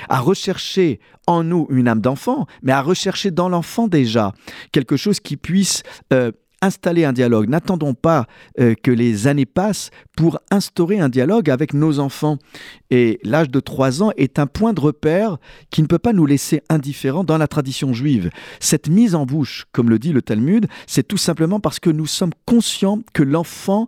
à 0.09 0.21
rechercher 0.21 1.01
en 1.27 1.45
nous 1.45 1.67
une 1.71 1.89
âme 1.89 2.01
d'enfant, 2.01 2.47
mais 2.63 2.73
à 2.73 2.83
rechercher 2.83 3.31
dans 3.31 3.49
l'enfant 3.49 3.89
déjà 3.89 4.33
quelque 4.73 4.97
chose 4.97 5.21
qui 5.21 5.37
puisse 5.37 5.83
euh, 6.13 6.33
installer 6.63 7.05
un 7.05 7.13
dialogue. 7.13 7.49
N'attendons 7.49 7.95
pas 7.95 8.27
euh, 8.59 8.75
que 8.81 8.91
les 8.91 9.27
années 9.27 9.47
passent 9.47 9.91
pour 10.17 10.39
instaurer 10.51 11.01
un 11.01 11.09
dialogue 11.09 11.51
avec 11.51 11.75
nos 11.75 11.99
enfants. 11.99 12.39
Et 12.91 13.21
l'âge 13.23 13.51
de 13.51 13.61
3 13.61 14.03
ans 14.03 14.11
est 14.17 14.39
un 14.39 14.47
point 14.47 14.73
de 14.73 14.81
repère 14.81 15.39
qui 15.71 15.81
ne 15.81 15.87
peut 15.87 15.99
pas 15.99 16.13
nous 16.13 16.27
laisser 16.27 16.63
indifférents 16.69 17.25
dans 17.25 17.39
la 17.39 17.49
tradition 17.49 17.93
juive. 17.93 18.31
Cette 18.59 18.89
mise 18.89 19.15
en 19.15 19.25
bouche, 19.25 19.67
comme 19.73 19.89
le 19.89 19.99
dit 19.99 20.13
le 20.13 20.23
Talmud, 20.23 20.67
c'est 20.87 21.07
tout 21.07 21.17
simplement 21.17 21.61
parce 21.61 21.81
que 21.81 21.91
nous 21.91 22.07
sommes 22.07 22.33
conscients 22.45 23.01
que 23.13 23.23
l'enfant 23.23 23.87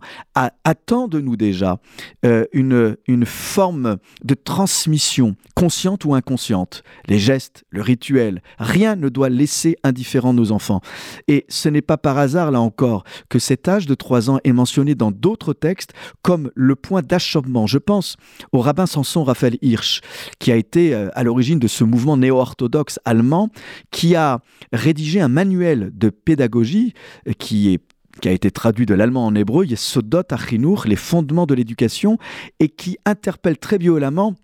attend 0.63 1.07
de 1.07 1.19
nous 1.19 1.35
déjà 1.35 1.79
euh, 2.25 2.45
une, 2.53 2.97
une 3.07 3.25
forme 3.25 3.97
de 4.23 4.33
transmission, 4.33 5.35
consciente 5.55 6.05
ou 6.05 6.15
inconsciente. 6.15 6.83
Les 7.07 7.19
gestes, 7.19 7.63
le 7.69 7.81
rituel, 7.81 8.41
rien 8.57 8.95
ne 8.95 9.09
doit 9.09 9.29
laisser 9.29 9.75
indifférents 9.83 10.33
nos 10.33 10.51
enfants. 10.51 10.81
Et 11.27 11.45
ce 11.49 11.69
n'est 11.69 11.81
pas 11.81 11.97
par 11.97 12.17
hasard, 12.17 12.51
là 12.51 12.62
encore, 12.63 13.03
que 13.29 13.39
cet 13.39 13.67
âge 13.67 13.85
de 13.85 13.95
3 13.95 14.29
ans 14.29 14.39
est 14.43 14.51
mentionné 14.51 14.95
dans 14.95 15.11
d'autres 15.11 15.53
textes 15.53 15.93
comme 16.21 16.51
le 16.55 16.75
point 16.75 17.01
d'achoppement. 17.01 17.67
Je 17.67 17.77
pense 17.77 18.17
au 18.51 18.59
rabbin 18.59 18.85
Samson 18.85 19.23
Raphaël 19.23 19.57
Hirsch, 19.61 20.01
qui 20.39 20.51
a 20.51 20.55
été 20.55 20.93
euh, 20.93 21.09
à 21.13 21.23
l'origine 21.23 21.59
de 21.59 21.67
ce 21.67 21.83
mouvement 21.83 22.17
néo-orthodoxe 22.17 22.99
allemand, 23.05 23.49
qui 23.91 24.15
a 24.15 24.39
rédigé 24.71 25.21
un 25.21 25.27
manuel 25.27 25.91
de 25.93 26.09
pédagogie 26.09 26.93
euh, 27.27 27.33
qui 27.33 27.73
est 27.73 27.81
qui 28.21 28.29
a 28.29 28.31
été 28.31 28.51
traduit 28.51 28.85
de 28.85 28.93
l'allemand 28.93 29.25
en 29.25 29.33
hébreu, 29.33 29.65
Yesodot 29.65 30.21
Achinur, 30.29 30.85
les 30.85 30.95
fondements 30.95 31.47
de 31.47 31.55
l'éducation, 31.55 32.19
et 32.59 32.69
qui 32.69 32.97
interpelle 33.05 33.57
très 33.57 33.79
violemment 33.79 34.35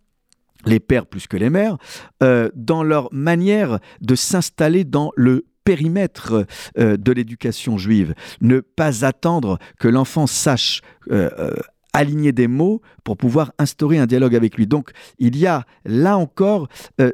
les 0.66 0.80
pères 0.80 1.06
plus 1.06 1.28
que 1.28 1.38
les 1.38 1.50
mères, 1.50 1.78
euh, 2.24 2.50
dans 2.56 2.84
leur 2.84 3.08
manière 3.14 3.80
de 4.02 4.16
s'installer 4.16 4.84
dans 4.84 5.12
le 5.16 5.46
périmètre 5.63 6.46
euh, 6.78 6.98
de 6.98 7.12
l'éducation 7.12 7.78
juive. 7.78 8.13
Ne 8.42 8.60
pas 8.60 9.06
attendre 9.06 9.60
que 9.80 9.88
l'enfant 9.88 10.28
sache 10.28 10.82
euh, 11.12 11.30
euh, 11.38 11.54
aligner 11.94 12.32
des 12.32 12.48
mots 12.48 12.82
pour 13.04 13.18
pouvoir 13.18 13.51
instaurer 13.58 13.98
un 13.98 14.06
dialogue 14.06 14.36
avec 14.36 14.58
lui. 14.58 14.68
Donc 14.68 14.92
il 15.18 15.36
y 15.38 15.48
a 15.48 15.66
là 15.86 16.18
encore 16.18 16.68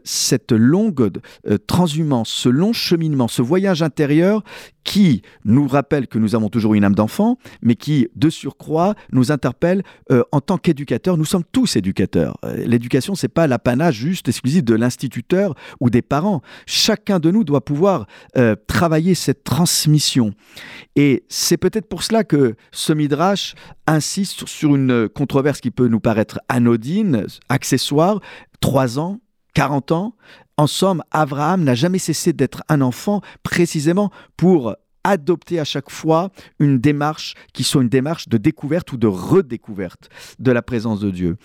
cette 0.04 0.52
longue 0.52 1.12
transhumance, 1.66 2.28
ce 2.28 2.50
long 2.50 2.74
cheminement, 2.74 3.30
ce 3.30 3.42
voyage 3.42 3.82
intérieur 3.82 4.44
qui 4.86 5.24
nous 5.44 5.68
rappelle 5.68 6.08
que 6.08 6.18
nous 6.20 6.36
avons 6.36 6.48
toujours 6.48 6.74
une 6.75 6.86
âme 6.86 6.96
d'enfant, 6.96 7.38
mais 7.62 7.75
qui, 7.75 8.08
de 8.15 8.30
surcroît, 8.30 8.94
nous 9.12 9.32
interpelle 9.34 9.84
euh, 10.12 10.24
en 10.32 10.39
tant 10.39 10.58
qu'éducateurs. 10.58 11.18
Nous 11.18 11.25
sommes 11.25 11.44
tous 11.51 11.75
éducateurs. 11.75 12.38
Euh, 12.46 12.56
L'éducation, 12.65 13.15
c'est 13.15 13.27
pas 13.27 13.48
l'apanage 13.48 13.96
juste 13.96 14.30
exclusif 14.30 14.63
de 14.63 14.75
l'instituteur 14.75 15.56
ou 15.82 15.89
des 15.89 16.01
parents. 16.04 16.42
Chacun 16.68 17.20
de 17.20 17.32
nous 17.32 17.44
doit 17.44 17.65
pouvoir 17.65 18.06
euh, 18.38 18.56
travailler 18.68 19.15
cette 19.15 19.44
transmission. 19.44 20.34
Et 20.96 21.25
c'est 21.30 21.58
peut-être 21.58 21.89
pour 21.89 22.04
cela 22.04 22.24
que 22.24 22.56
ce 22.72 22.94
midrash 22.94 23.56
insiste 23.88 24.48
sur- 24.48 24.75
une 24.75 25.10
controverse 25.10 25.62
qui 25.62 25.72
peut 25.72 25.88
nous 25.88 26.00
paraître 26.00 26.39
anodine, 26.48 27.25
accessoire, 27.50 28.20
3 28.62 29.00
ans, 29.00 29.20
40 29.56 29.92
ans. 29.92 30.15
En 30.58 30.68
somme, 30.68 31.04
Abraham 31.12 31.64
n'a 31.64 31.76
jamais 31.76 32.00
cessé 32.00 32.32
d'être 32.32 32.64
un 32.70 32.82
enfant 32.82 33.22
précisément 33.44 34.12
pour 34.38 34.76
adopter 35.04 35.60
à 35.60 35.66
chaque 35.66 35.92
fois 35.92 36.32
une 36.60 36.80
démarche 36.80 37.36
qui 37.54 37.64
soit 37.64 37.82
une 37.82 37.90
démarche 37.90 38.28
de 38.28 38.38
découverte 38.38 38.92
ou 38.92 38.98
de 38.98 39.08
redécouverte 39.08 40.10
de 40.40 40.52
la 40.52 40.62
présence 40.62 41.00
de 41.00 41.12
Dieu. 41.12 41.38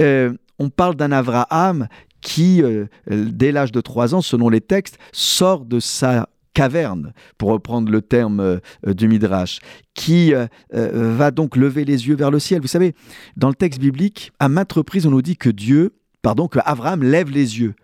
Euh, 0.00 0.34
on 0.58 0.68
parle 0.68 0.96
d'un 0.96 1.12
Abraham 1.12 1.88
qui, 2.20 2.62
euh, 2.62 2.86
dès 3.08 3.52
l'âge 3.52 3.70
de 3.70 3.80
3 3.80 4.14
ans, 4.14 4.22
selon 4.22 4.48
les 4.48 4.60
textes, 4.60 4.98
sort 5.12 5.64
de 5.64 5.78
sa 5.78 6.28
caverne, 6.54 7.12
pour 7.36 7.50
reprendre 7.50 7.92
le 7.92 8.00
terme 8.00 8.40
euh, 8.40 8.60
du 8.86 9.08
Midrash, 9.08 9.60
qui 9.94 10.32
va 10.72 11.30
donc 11.30 11.56
lever 11.56 11.84
les 11.84 12.08
yeux 12.08 12.16
vers 12.16 12.30
le 12.30 12.40
ciel. 12.40 12.60
Vous 12.60 12.68
savez, 12.68 12.94
dans 13.36 13.48
le 13.48 13.54
texte 13.54 13.80
biblique, 13.80 14.32
à 14.40 14.48
maintes 14.48 14.72
reprises, 14.72 15.06
on 15.06 15.10
nous 15.10 15.22
dit 15.22 15.36
que 15.36 15.50
Dieu, 15.50 15.94
pardon, 16.22 16.48
que 16.48 16.58
Abraham 16.64 17.02
lève 17.04 17.30
les 17.30 17.60
yeux. 17.60 17.74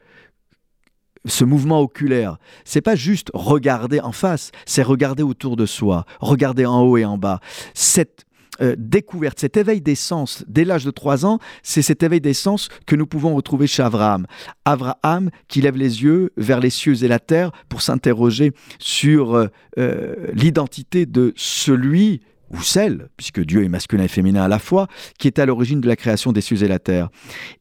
Ce 1.27 1.45
mouvement 1.45 1.81
oculaire, 1.81 2.39
c'est 2.65 2.81
pas 2.81 2.97
juste 2.97 3.31
regarder 3.35 4.01
en 4.01 4.13
face, 4.13 4.53
c'est 4.65 4.83
regarder 4.83 5.23
autour 5.23 5.57
de 5.57 5.67
soi, 5.67 6.07
regarder 6.21 6.65
en 6.65 6.83
haut 6.83 6.97
et 6.97 7.05
en 7.05 7.19
bas. 7.19 7.41
Cette 7.75 8.25
euh, 8.63 8.75
découverte, 8.79 9.41
cet 9.41 9.57
éveil 9.57 9.81
des 9.81 9.95
sens 9.95 10.45
dès 10.47 10.65
l'âge 10.65 10.85
de 10.85 10.91
3 10.91 11.25
ans, 11.25 11.39
c'est 11.63 11.83
cet 11.83 12.03
éveil 12.03 12.21
des 12.21 12.35
sens 12.35 12.69
que 12.87 12.95
nous 12.95 13.07
pouvons 13.07 13.35
retrouver 13.35 13.67
chez 13.67 13.83
Abraham. 13.83 14.27
Abraham 14.67 15.31
qui 15.49 15.63
lève 15.63 15.77
les 15.77 16.03
yeux 16.03 16.31
vers 16.37 16.61
les 16.61 16.69
cieux 16.69 17.03
et 17.03 17.09
la 17.09 17.19
terre 17.19 17.53
pour 17.69 17.81
s'interroger 17.81 18.53
sur 18.79 19.35
euh, 19.35 19.47
euh, 19.79 20.15
l'identité 20.35 21.07
de 21.07 21.33
celui 21.37 22.21
ou 22.51 22.63
celle, 22.63 23.09
puisque 23.17 23.41
Dieu 23.41 23.65
est 23.65 23.69
masculin 23.69 24.05
et 24.05 24.09
féminin 24.09 24.43
à 24.43 24.49
la 24.49 24.59
fois, 24.59 24.89
qui 25.19 25.27
est 25.27 25.39
à 25.39 25.47
l'origine 25.47 25.81
de 25.81 25.89
la 25.89 25.97
création 25.97 26.33
des 26.33 26.41
cieux 26.41 26.63
et 26.63 26.69
la 26.69 26.79
terre. 26.79 27.09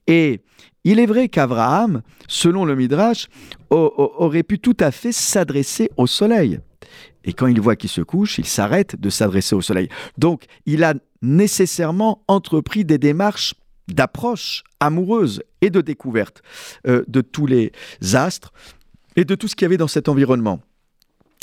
Et 0.08 0.42
il 0.84 1.00
est 1.00 1.06
vrai 1.06 1.30
qu'Abraham, 1.30 2.02
selon 2.28 2.66
le 2.66 2.76
Midrash, 2.76 3.28
aurait 3.70 4.44
pu 4.44 4.60
tout 4.60 4.78
à 4.80 4.92
fait 4.92 5.12
s'adresser 5.12 5.90
au 5.98 6.08
soleil. 6.08 6.60
Et 7.24 7.34
quand 7.34 7.48
il 7.48 7.60
voit 7.60 7.76
qu'il 7.76 7.90
se 7.90 8.02
couche, 8.02 8.38
il 8.38 8.46
s'arrête 8.46 9.00
de 9.00 9.10
s'adresser 9.10 9.56
au 9.56 9.62
soleil. 9.62 9.90
Donc, 10.18 10.46
il 10.66 10.84
a 10.84 10.94
nécessairement 11.22 12.24
entrepris 12.28 12.86
des 12.86 12.98
démarches 12.98 13.54
d'approche 13.88 14.64
amoureuse 14.80 15.44
et 15.62 15.70
de 15.70 15.82
découverte 15.82 16.42
euh, 16.88 17.04
de 17.08 17.22
tous 17.22 17.46
les 17.46 17.72
astres 18.14 18.54
et 19.16 19.26
de 19.26 19.36
tout 19.36 19.48
ce 19.48 19.56
qu'il 19.56 19.66
y 19.66 19.68
avait 19.68 19.78
dans 19.78 19.88
cet 19.88 20.08
environnement. 20.08 20.62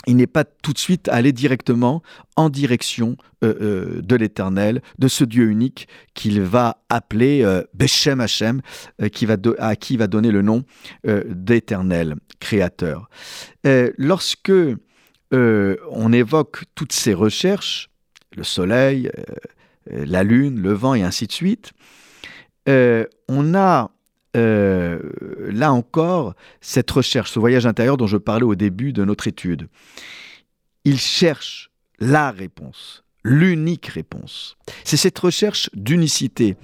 Il 0.06 0.16
n'est 0.16 0.28
pas 0.28 0.44
tout 0.44 0.72
de 0.72 0.78
suite 0.78 1.08
allé 1.08 1.32
directement 1.32 2.02
en 2.36 2.48
direction 2.48 3.16
euh, 3.42 3.54
euh, 3.60 4.02
de 4.02 4.14
l'Éternel, 4.14 4.80
de 4.98 5.08
ce 5.08 5.25
Dieu 5.25 5.50
unique 5.50 5.88
qu'il 6.14 6.40
va 6.42 6.78
appeler 6.88 7.42
euh, 7.42 7.64
Beshem 7.75 8.20
Hashem, 8.20 8.62
euh, 9.02 9.08
à 9.58 9.76
qui 9.76 9.94
il 9.94 9.98
va 9.98 10.06
donner 10.06 10.30
le 10.30 10.42
nom 10.42 10.62
d'Éternel, 11.04 12.16
Créateur. 12.40 13.08
Lorsque 13.64 14.52
on 15.32 16.12
évoque 16.12 16.64
toutes 16.75 16.92
ces 16.92 17.14
recherches, 17.14 17.90
le 18.36 18.44
soleil, 18.44 19.10
la 19.90 20.22
lune, 20.22 20.60
le 20.60 20.72
vent 20.72 20.94
et 20.94 21.02
ainsi 21.02 21.26
de 21.26 21.32
suite, 21.32 21.72
on 22.66 23.54
a 23.54 23.90
euh, 24.37 24.99
là 25.51 25.72
encore 25.72 26.35
cette 26.61 26.90
recherche, 26.90 27.31
ce 27.33 27.38
voyage 27.38 27.66
intérieur 27.66 27.96
dont 27.96 28.07
je 28.07 28.16
parlais 28.16 28.44
au 28.44 28.55
début 28.55 28.92
de 28.92 29.05
notre 29.05 29.27
étude. 29.27 29.68
Il 30.85 30.99
cherche 30.99 31.70
la 31.99 32.31
réponse, 32.31 33.05
l'unique 33.25 33.87
réponse. 33.87 34.57
C'est 34.85 34.96
cette 34.96 35.18
recherche 35.18 35.70
d'unicité 35.75 36.57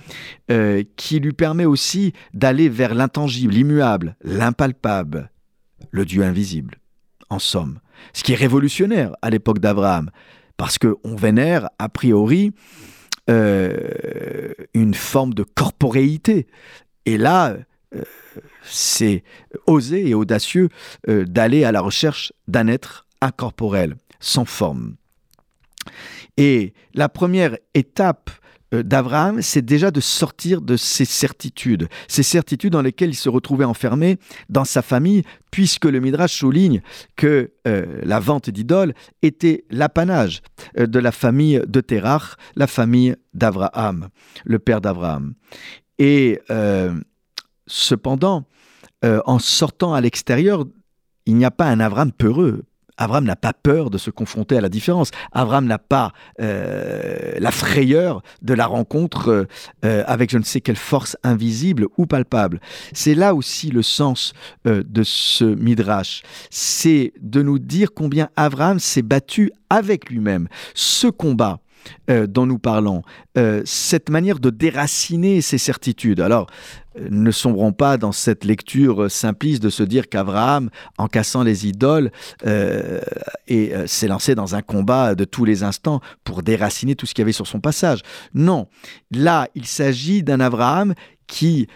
euh, 0.51 0.85
qui 0.97 1.19
lui 1.19 1.33
permet 1.33 1.65
aussi 1.65 2.13
d'aller 2.35 2.69
vers 2.69 2.95
l'intangible, 2.95 3.55
l'immuable, 3.55 4.17
l'impalpable, 4.23 5.31
le 5.91 6.05
Dieu 6.05 6.23
invisible, 6.23 6.79
en 7.31 7.39
somme. 7.39 7.81
Ce 8.13 8.23
qui 8.23 8.33
est 8.33 8.37
révolutionnaire 8.37 9.13
à 9.23 9.31
l'époque 9.31 9.59
d'Abraham, 9.59 10.11
parce 10.57 10.79
qu'on 10.79 11.17
vénère 11.17 11.69
a 11.79 11.89
priori 11.89 12.53
euh, 13.31 14.53
une 14.75 14.95
forme 14.95 15.33
de 15.33 15.45
corporéité. 15.45 16.47
Et 17.07 17.19
là, 17.19 17.57
euh, 17.95 18.03
c'est 18.65 19.23
osé 19.67 20.09
et 20.09 20.15
audacieux 20.15 20.69
euh, 21.09 21.25
d'aller 21.25 21.65
à 21.65 21.73
la 21.73 21.81
recherche 21.81 22.33
d'un 22.49 22.69
être 22.69 23.07
incorporel, 23.21 23.97
sans 24.21 24.45
forme. 24.45 24.97
Et 26.37 26.73
la 26.95 27.09
première 27.09 27.59
étape 27.75 28.31
euh, 28.73 28.83
d'Abraham, 28.83 29.43
c'est 29.43 29.62
déjà 29.62 29.91
de 29.91 30.01
sortir 30.01 30.62
de 30.62 30.77
ces 30.77 31.05
certitudes, 31.05 31.88
ces 32.09 32.23
certitudes 32.23 32.73
dans 32.73 32.83
lesquelles 32.83 33.11
il 33.11 33.17
se 33.17 33.29
retrouvait 33.29 33.65
enfermé 33.65 34.19
dans 34.49 34.65
sa 34.65 34.81
famille, 34.81 35.25
puisque 35.51 35.85
le 35.85 36.01
Midrash 36.01 36.38
souligne 36.38 36.81
que 37.17 37.53
la 37.65 38.21
vente 38.21 38.49
d'idoles 38.49 38.95
était 39.21 39.65
l'apanage 39.69 40.41
de 40.79 40.99
la 40.99 41.12
famille 41.12 41.61
de 41.67 41.83
Terach, 41.83 42.37
la 42.57 42.67
famille 42.67 43.17
d'Abraham, 43.35 44.09
le 44.45 44.59
père 44.59 44.81
d'Abraham. 44.81 45.35
Et 46.03 46.41
euh, 46.51 46.93
cependant, 47.69 48.43
euh, 49.05 49.21
en 49.25 49.38
sortant 49.38 49.95
à 49.95 50.01
l'extérieur, 50.01 50.65
il 51.27 51.37
n'y 51.37 51.45
a 51.45 51.53
pas 51.53 51.67
un 51.67 51.79
Abraham 51.79 52.11
peureux. 52.11 52.65
Abraham 52.97 53.25
n'a 53.25 53.37
pas 53.37 53.53
peur 53.53 53.88
de 53.88 53.99
se 53.99 54.11
confronter 54.11 54.57
à 54.57 54.61
la 54.61 54.69
différence. 54.69 55.12
Abraham 55.31 55.65
n'a 55.67 55.79
pas 55.79 56.11
euh, 56.41 57.35
la 57.38 57.53
frayeur 57.53 58.21
de 58.43 58.53
la 58.53 58.67
rencontre 58.67 59.47
avec 59.83 60.31
je 60.33 60.38
ne 60.38 60.43
sais 60.43 60.61
quelle 60.61 60.77
force 60.77 61.17
invisible 61.23 61.87
ou 61.97 62.07
palpable. 62.07 62.61
C'est 62.93 63.15
là 63.15 63.37
aussi 63.37 63.71
le 63.71 63.83
sens 63.83 64.35
de 64.65 65.03
ce 65.05 65.45
midrash. 65.45 66.23
C'est 66.51 67.12
de 67.21 67.43
nous 67.43 67.61
dire 67.61 67.95
combien 67.95 68.29
Abraham 68.35 68.81
s'est 68.81 69.03
battu 69.03 69.53
avec 69.71 70.11
lui-même. 70.11 70.49
Ce 70.75 71.07
combat 71.07 71.61
euh, 72.11 72.27
dont 72.27 72.47
nous 72.47 72.59
parlons, 72.59 73.03
euh, 73.38 73.62
cette 73.64 74.11
manière 74.11 74.38
de 74.40 74.51
déraciner 74.51 75.40
ses 75.40 75.59
certitudes. 75.59 76.21
Alors, 76.21 76.49
ne 76.99 77.31
sombrons 77.31 77.73
pas 77.73 77.97
dans 77.97 78.12
cette 78.12 78.45
lecture 78.45 79.11
simpliste 79.11 79.62
de 79.62 79.71
se 79.71 79.83
dire 79.83 80.09
qu'Abraham, 80.09 80.68
en 80.99 81.07
cassant 81.07 81.42
les 81.42 81.66
idoles, 81.66 82.11
euh, 82.45 83.01
s'est 83.87 84.09
lancé 84.09 84.35
dans 84.35 84.55
un 84.55 84.62
combat 84.62 85.14
de 85.14 85.25
tous 85.25 85.45
les 85.45 85.62
instants 85.62 86.01
pour 86.25 86.42
déraciner 86.42 86.95
tout 86.95 87.07
ce 87.07 87.14
qu'il 87.14 87.23
y 87.23 87.25
avait 87.25 87.33
sur 87.33 87.47
son 87.47 87.61
passage. 87.61 88.01
Non, 88.35 88.66
là, 89.11 89.49
il 89.55 89.64
s'agit 89.64 90.23
d'un 90.23 90.40
Abraham 90.40 90.95
qui 91.27 91.66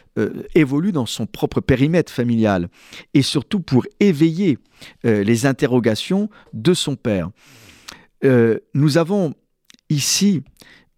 évolue 0.54 0.92
dans 0.92 1.06
son 1.06 1.24
propre 1.24 1.60
périmètre 1.62 2.12
familial 2.12 2.68
et 3.14 3.22
surtout 3.22 3.60
pour 3.60 3.86
éveiller 4.00 4.58
les 5.02 5.46
interrogations 5.46 6.28
de 6.52 6.74
son 6.74 6.94
père. 6.94 7.30
Nous 8.22 8.98
avons 8.98 9.32
ici, 9.90 10.42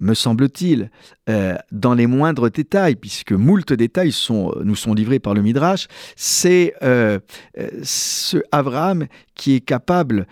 me 0.01 0.15
semble-t-il, 0.15 0.91
euh, 1.29 1.57
dans 1.73 1.95
les 1.95 2.07
moindres 2.07 2.51
détails, 2.51 2.97
puisque 2.97 3.33
moult 3.33 3.73
détails 3.73 4.15
nous 4.63 4.77
sont 4.77 4.95
livrés 4.95 5.19
par 5.19 5.35
le 5.35 5.43
Midrash, 5.43 5.89
c'est 6.17 6.75
euh, 6.83 7.19
euh, 7.59 7.69
ce 7.83 8.39
Abraham 8.53 9.07
qui 9.35 9.55
est 9.55 9.61
capable 9.61 10.27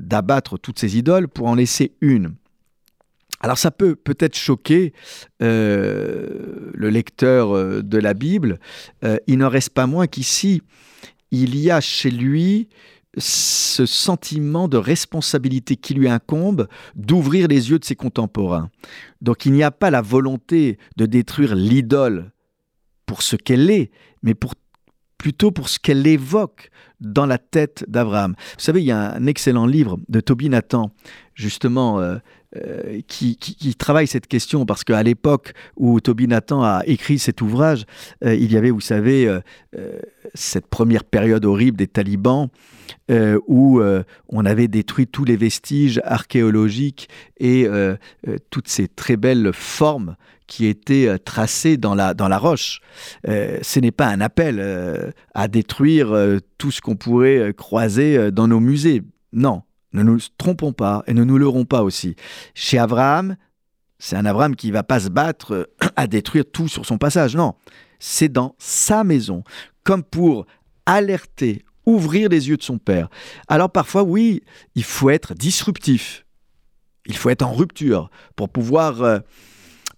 d'abattre 0.00 0.58
toutes 0.58 0.78
ces 0.78 0.96
idoles 0.96 1.28
pour 1.28 1.48
en 1.48 1.54
laisser 1.54 1.92
une. 2.00 2.34
Alors 3.40 3.58
ça 3.58 3.70
peut 3.70 3.96
peut-être 3.96 4.36
choquer 4.36 4.92
le 5.40 6.70
lecteur 6.74 7.82
de 7.82 7.98
la 7.98 8.14
Bible, 8.14 8.60
il 9.26 9.38
n'en 9.38 9.48
reste 9.48 9.70
pas 9.70 9.86
moins 9.86 10.06
qu'ici, 10.06 10.62
il 11.32 11.56
y 11.58 11.70
a 11.70 11.80
chez 11.80 12.10
lui 12.10 12.68
ce 13.16 13.86
sentiment 13.86 14.68
de 14.68 14.76
responsabilité 14.76 15.76
qui 15.76 15.94
lui 15.94 16.08
incombe 16.08 16.68
d'ouvrir 16.94 17.48
les 17.48 17.70
yeux 17.70 17.78
de 17.78 17.84
ses 17.84 17.96
contemporains. 17.96 18.70
Donc 19.20 19.46
il 19.46 19.52
n'y 19.52 19.62
a 19.62 19.70
pas 19.70 19.90
la 19.90 20.02
volonté 20.02 20.78
de 20.96 21.06
détruire 21.06 21.54
l'idole 21.54 22.32
pour 23.06 23.22
ce 23.22 23.36
qu'elle 23.36 23.70
est, 23.70 23.90
mais 24.22 24.34
plutôt 25.16 25.50
pour 25.50 25.68
ce 25.68 25.78
qu'elle 25.78 26.06
évoque 26.06 26.70
dans 27.00 27.26
la 27.26 27.38
tête 27.38 27.84
d'Abraham. 27.88 28.34
Vous 28.38 28.64
savez, 28.64 28.82
il 28.82 28.86
y 28.86 28.92
a 28.92 29.14
un 29.14 29.26
excellent 29.26 29.66
livre 29.66 29.98
de 30.08 30.20
Toby 30.20 30.48
Nathan, 30.48 30.92
justement, 31.34 32.00
euh, 32.00 32.16
euh, 32.64 33.00
qui, 33.06 33.36
travaille 33.76 34.06
cette 34.06 34.26
question 34.26 34.66
parce 34.66 34.84
qu'à 34.84 35.02
l'époque 35.02 35.52
où 35.76 36.00
Toby 36.00 36.28
Nathan 36.28 36.62
a 36.62 36.82
écrit 36.86 37.18
cet 37.18 37.42
ouvrage, 37.42 37.84
euh, 38.24 38.34
il 38.34 38.52
y 38.52 38.56
avait, 38.56 38.70
vous 38.70 38.80
savez, 38.80 39.28
euh, 39.28 39.40
cette 40.34 40.66
première 40.66 41.04
période 41.04 41.44
horrible 41.44 41.76
des 41.76 41.86
talibans 41.86 42.48
où 43.46 43.80
on 44.28 44.44
avait 44.44 44.68
détruit 44.68 45.06
tous 45.06 45.24
les 45.24 45.36
vestiges 45.36 46.00
archéologiques 46.04 47.08
et 47.38 47.68
toutes 48.50 48.68
ces 48.68 48.88
très 48.88 49.16
belles 49.16 49.50
formes 49.52 50.16
qui 50.46 50.66
étaient 50.66 51.18
tracées 51.18 51.76
dans 51.76 51.94
la, 51.94 52.14
dans 52.14 52.28
la 52.28 52.38
roche. 52.38 52.80
ce 53.24 53.80
n'est 53.80 53.92
pas 53.92 54.06
un 54.06 54.20
appel 54.20 55.12
à 55.34 55.48
détruire 55.48 56.14
tout 56.58 56.70
ce 56.70 56.80
qu'on 56.80 56.96
pourrait 56.96 57.52
croiser 57.56 58.30
dans 58.30 58.48
nos 58.48 58.60
musées. 58.60 59.02
Non, 59.32 59.62
ne 59.92 60.02
nous 60.02 60.18
trompons 60.38 60.72
pas 60.72 61.02
et 61.06 61.14
ne 61.14 61.24
nous 61.24 61.38
leurrons 61.38 61.64
pas 61.64 61.82
aussi. 61.82 62.16
Chez 62.54 62.78
Abraham, 62.78 63.36
c'est 63.98 64.16
un 64.16 64.26
Abraham 64.26 64.56
qui 64.56 64.68
ne 64.68 64.72
va 64.72 64.82
pas 64.82 65.00
se 65.00 65.08
battre 65.08 65.70
à 65.96 66.06
détruire 66.06 66.44
tout 66.50 66.68
sur 66.68 66.84
son 66.84 66.98
passage. 66.98 67.34
Non, 67.34 67.54
c'est 67.98 68.28
dans 68.28 68.54
sa 68.58 69.04
maison, 69.04 69.42
comme 69.84 70.02
pour 70.02 70.46
alerter, 70.84 71.64
ouvrir 71.86 72.28
les 72.28 72.48
yeux 72.48 72.56
de 72.56 72.62
son 72.62 72.78
père. 72.78 73.08
Alors 73.48 73.70
parfois, 73.70 74.02
oui, 74.02 74.42
il 74.74 74.84
faut 74.84 75.10
être 75.10 75.34
disruptif. 75.34 76.26
Il 77.06 77.16
faut 77.16 77.30
être 77.30 77.42
en 77.42 77.52
rupture 77.52 78.10
pour 78.34 78.48
pouvoir 78.48 79.02
euh, 79.02 79.20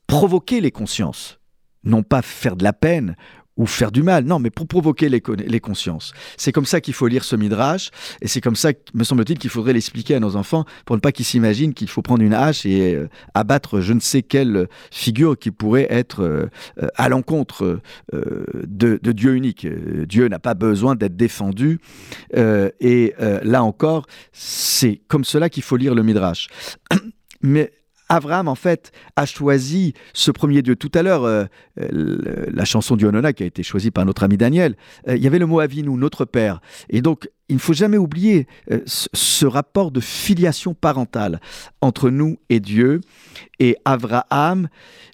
provoquer 0.06 0.60
les 0.60 0.70
consciences. 0.70 1.38
Non 1.84 2.02
pas 2.02 2.22
faire 2.22 2.56
de 2.56 2.64
la 2.64 2.72
peine 2.72 3.16
ou 3.58 3.66
faire 3.66 3.92
du 3.92 4.02
mal. 4.02 4.24
Non, 4.24 4.38
mais 4.38 4.50
pour 4.50 4.66
provoquer 4.66 5.10
les, 5.10 5.22
les 5.46 5.60
consciences. 5.60 6.14
C'est 6.38 6.52
comme 6.52 6.64
ça 6.64 6.80
qu'il 6.80 6.94
faut 6.94 7.06
lire 7.06 7.24
ce 7.24 7.36
midrash, 7.36 7.90
et 8.22 8.28
c'est 8.28 8.40
comme 8.40 8.56
ça, 8.56 8.70
me 8.94 9.04
semble-t-il, 9.04 9.38
qu'il 9.38 9.50
faudrait 9.50 9.74
l'expliquer 9.74 10.14
à 10.14 10.20
nos 10.20 10.36
enfants, 10.36 10.64
pour 10.86 10.96
ne 10.96 11.00
pas 11.00 11.12
qu'ils 11.12 11.26
s'imaginent 11.26 11.74
qu'il 11.74 11.88
faut 11.88 12.02
prendre 12.02 12.22
une 12.22 12.34
hache 12.34 12.64
et 12.64 12.94
euh, 12.94 13.08
abattre 13.34 13.80
je 13.80 13.92
ne 13.92 14.00
sais 14.00 14.22
quelle 14.22 14.68
figure 14.90 15.38
qui 15.38 15.50
pourrait 15.50 15.88
être 15.90 16.22
euh, 16.22 16.46
à 16.94 17.08
l'encontre 17.08 17.80
euh, 18.14 18.44
de, 18.66 18.98
de, 19.02 19.12
Dieu 19.12 19.34
unique. 19.34 19.66
Dieu 20.06 20.28
n'a 20.28 20.38
pas 20.38 20.54
besoin 20.54 20.94
d'être 20.94 21.16
défendu, 21.16 21.80
euh, 22.36 22.70
et 22.80 23.14
euh, 23.20 23.40
là 23.42 23.64
encore, 23.64 24.06
c'est 24.32 25.00
comme 25.08 25.24
cela 25.24 25.48
qu'il 25.50 25.62
faut 25.62 25.76
lire 25.76 25.94
le 25.94 26.02
midrash. 26.02 26.48
Mais 27.42 27.72
Abraham, 28.08 28.48
en 28.48 28.54
fait, 28.54 28.92
a 29.16 29.26
choisi 29.26 29.94
ce 30.14 30.30
premier 30.30 30.62
Dieu. 30.62 30.76
Tout 30.76 30.90
à 30.94 31.02
l'heure, 31.02 31.24
euh, 31.24 31.44
la 31.76 32.64
chanson 32.64 32.96
du 32.96 33.06
Honona 33.06 33.32
qui 33.32 33.42
a 33.42 33.46
été 33.46 33.62
choisie 33.62 33.90
par 33.90 34.06
notre 34.06 34.22
ami 34.22 34.36
Daniel, 34.36 34.76
euh, 35.08 35.16
il 35.16 35.22
y 35.22 35.26
avait 35.26 35.38
le 35.38 35.46
mot 35.46 35.60
Avinu, 35.60 35.90
notre 35.90 36.24
Père. 36.24 36.60
Et 36.88 37.02
donc, 37.02 37.28
il 37.48 37.56
ne 37.56 37.60
faut 37.60 37.72
jamais 37.72 37.96
oublier 37.96 38.46
euh, 38.70 38.80
ce 38.86 39.46
rapport 39.46 39.90
de 39.90 40.00
filiation 40.00 40.74
parentale 40.74 41.40
entre 41.80 42.10
nous 42.10 42.38
et 42.48 42.60
Dieu. 42.60 43.00
Et 43.58 43.76
Abraham 43.84 44.68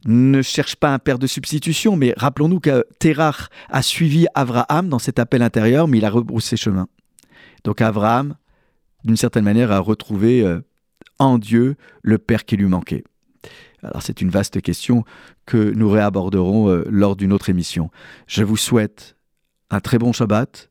ne 0.04 0.42
cherche 0.42 0.76
pas 0.76 0.92
un 0.92 0.98
père 0.98 1.18
de 1.18 1.26
substitution, 1.26 1.96
mais 1.96 2.14
rappelons-nous 2.16 2.60
que 2.60 2.84
Terach 2.98 3.48
a 3.70 3.82
suivi 3.82 4.26
Abraham 4.34 4.88
dans 4.88 4.98
cet 4.98 5.18
appel 5.18 5.42
intérieur, 5.42 5.88
mais 5.88 5.98
il 5.98 6.04
a 6.04 6.10
rebroussé 6.10 6.56
chemin. 6.56 6.88
Donc 7.64 7.80
Abraham, 7.80 8.36
d'une 9.04 9.16
certaine 9.16 9.44
manière, 9.44 9.72
a 9.72 9.78
retrouvé 9.78 10.44
en 11.18 11.38
Dieu 11.38 11.76
le 12.02 12.18
Père 12.18 12.44
qui 12.44 12.56
lui 12.56 12.66
manquait. 12.66 13.04
Alors 13.82 14.02
c'est 14.02 14.20
une 14.20 14.30
vaste 14.30 14.60
question 14.62 15.04
que 15.46 15.72
nous 15.72 15.90
réaborderons 15.90 16.70
euh, 16.70 16.84
lors 16.88 17.16
d'une 17.16 17.32
autre 17.32 17.50
émission. 17.50 17.90
Je 18.26 18.42
vous 18.42 18.56
souhaite 18.56 19.16
un 19.70 19.80
très 19.80 19.98
bon 19.98 20.12
Shabbat 20.12 20.70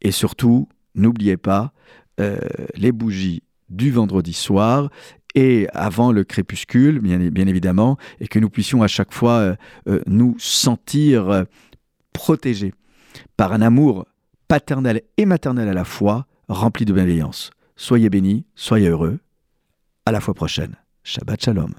et 0.00 0.10
surtout, 0.10 0.68
n'oubliez 0.94 1.36
pas 1.36 1.72
euh, 2.20 2.38
les 2.74 2.92
bougies 2.92 3.42
du 3.68 3.90
vendredi 3.90 4.32
soir 4.32 4.90
et 5.34 5.68
avant 5.74 6.12
le 6.12 6.24
crépuscule, 6.24 7.00
bien, 7.00 7.20
évidemment, 7.20 7.98
et 8.20 8.28
que 8.28 8.38
nous 8.38 8.48
puissions 8.48 8.82
à 8.82 8.88
chaque 8.88 9.12
fois 9.12 9.56
euh, 9.86 10.00
nous 10.06 10.34
sentir 10.38 11.44
protégés 12.14 12.72
par 13.36 13.52
un 13.52 13.60
amour 13.60 14.06
paternel 14.48 15.02
et 15.18 15.26
maternel 15.26 15.68
à 15.68 15.74
la 15.74 15.84
fois, 15.84 16.26
rempli 16.48 16.86
de 16.86 16.92
bienveillance. 16.94 17.50
Soyez 17.76 18.08
bénis, 18.08 18.46
soyez 18.54 18.88
heureux. 18.88 19.18
À 20.08 20.12
la 20.12 20.20
fois 20.20 20.34
prochaine. 20.34 20.76
Shabbat 21.02 21.42
Shalom. 21.42 21.74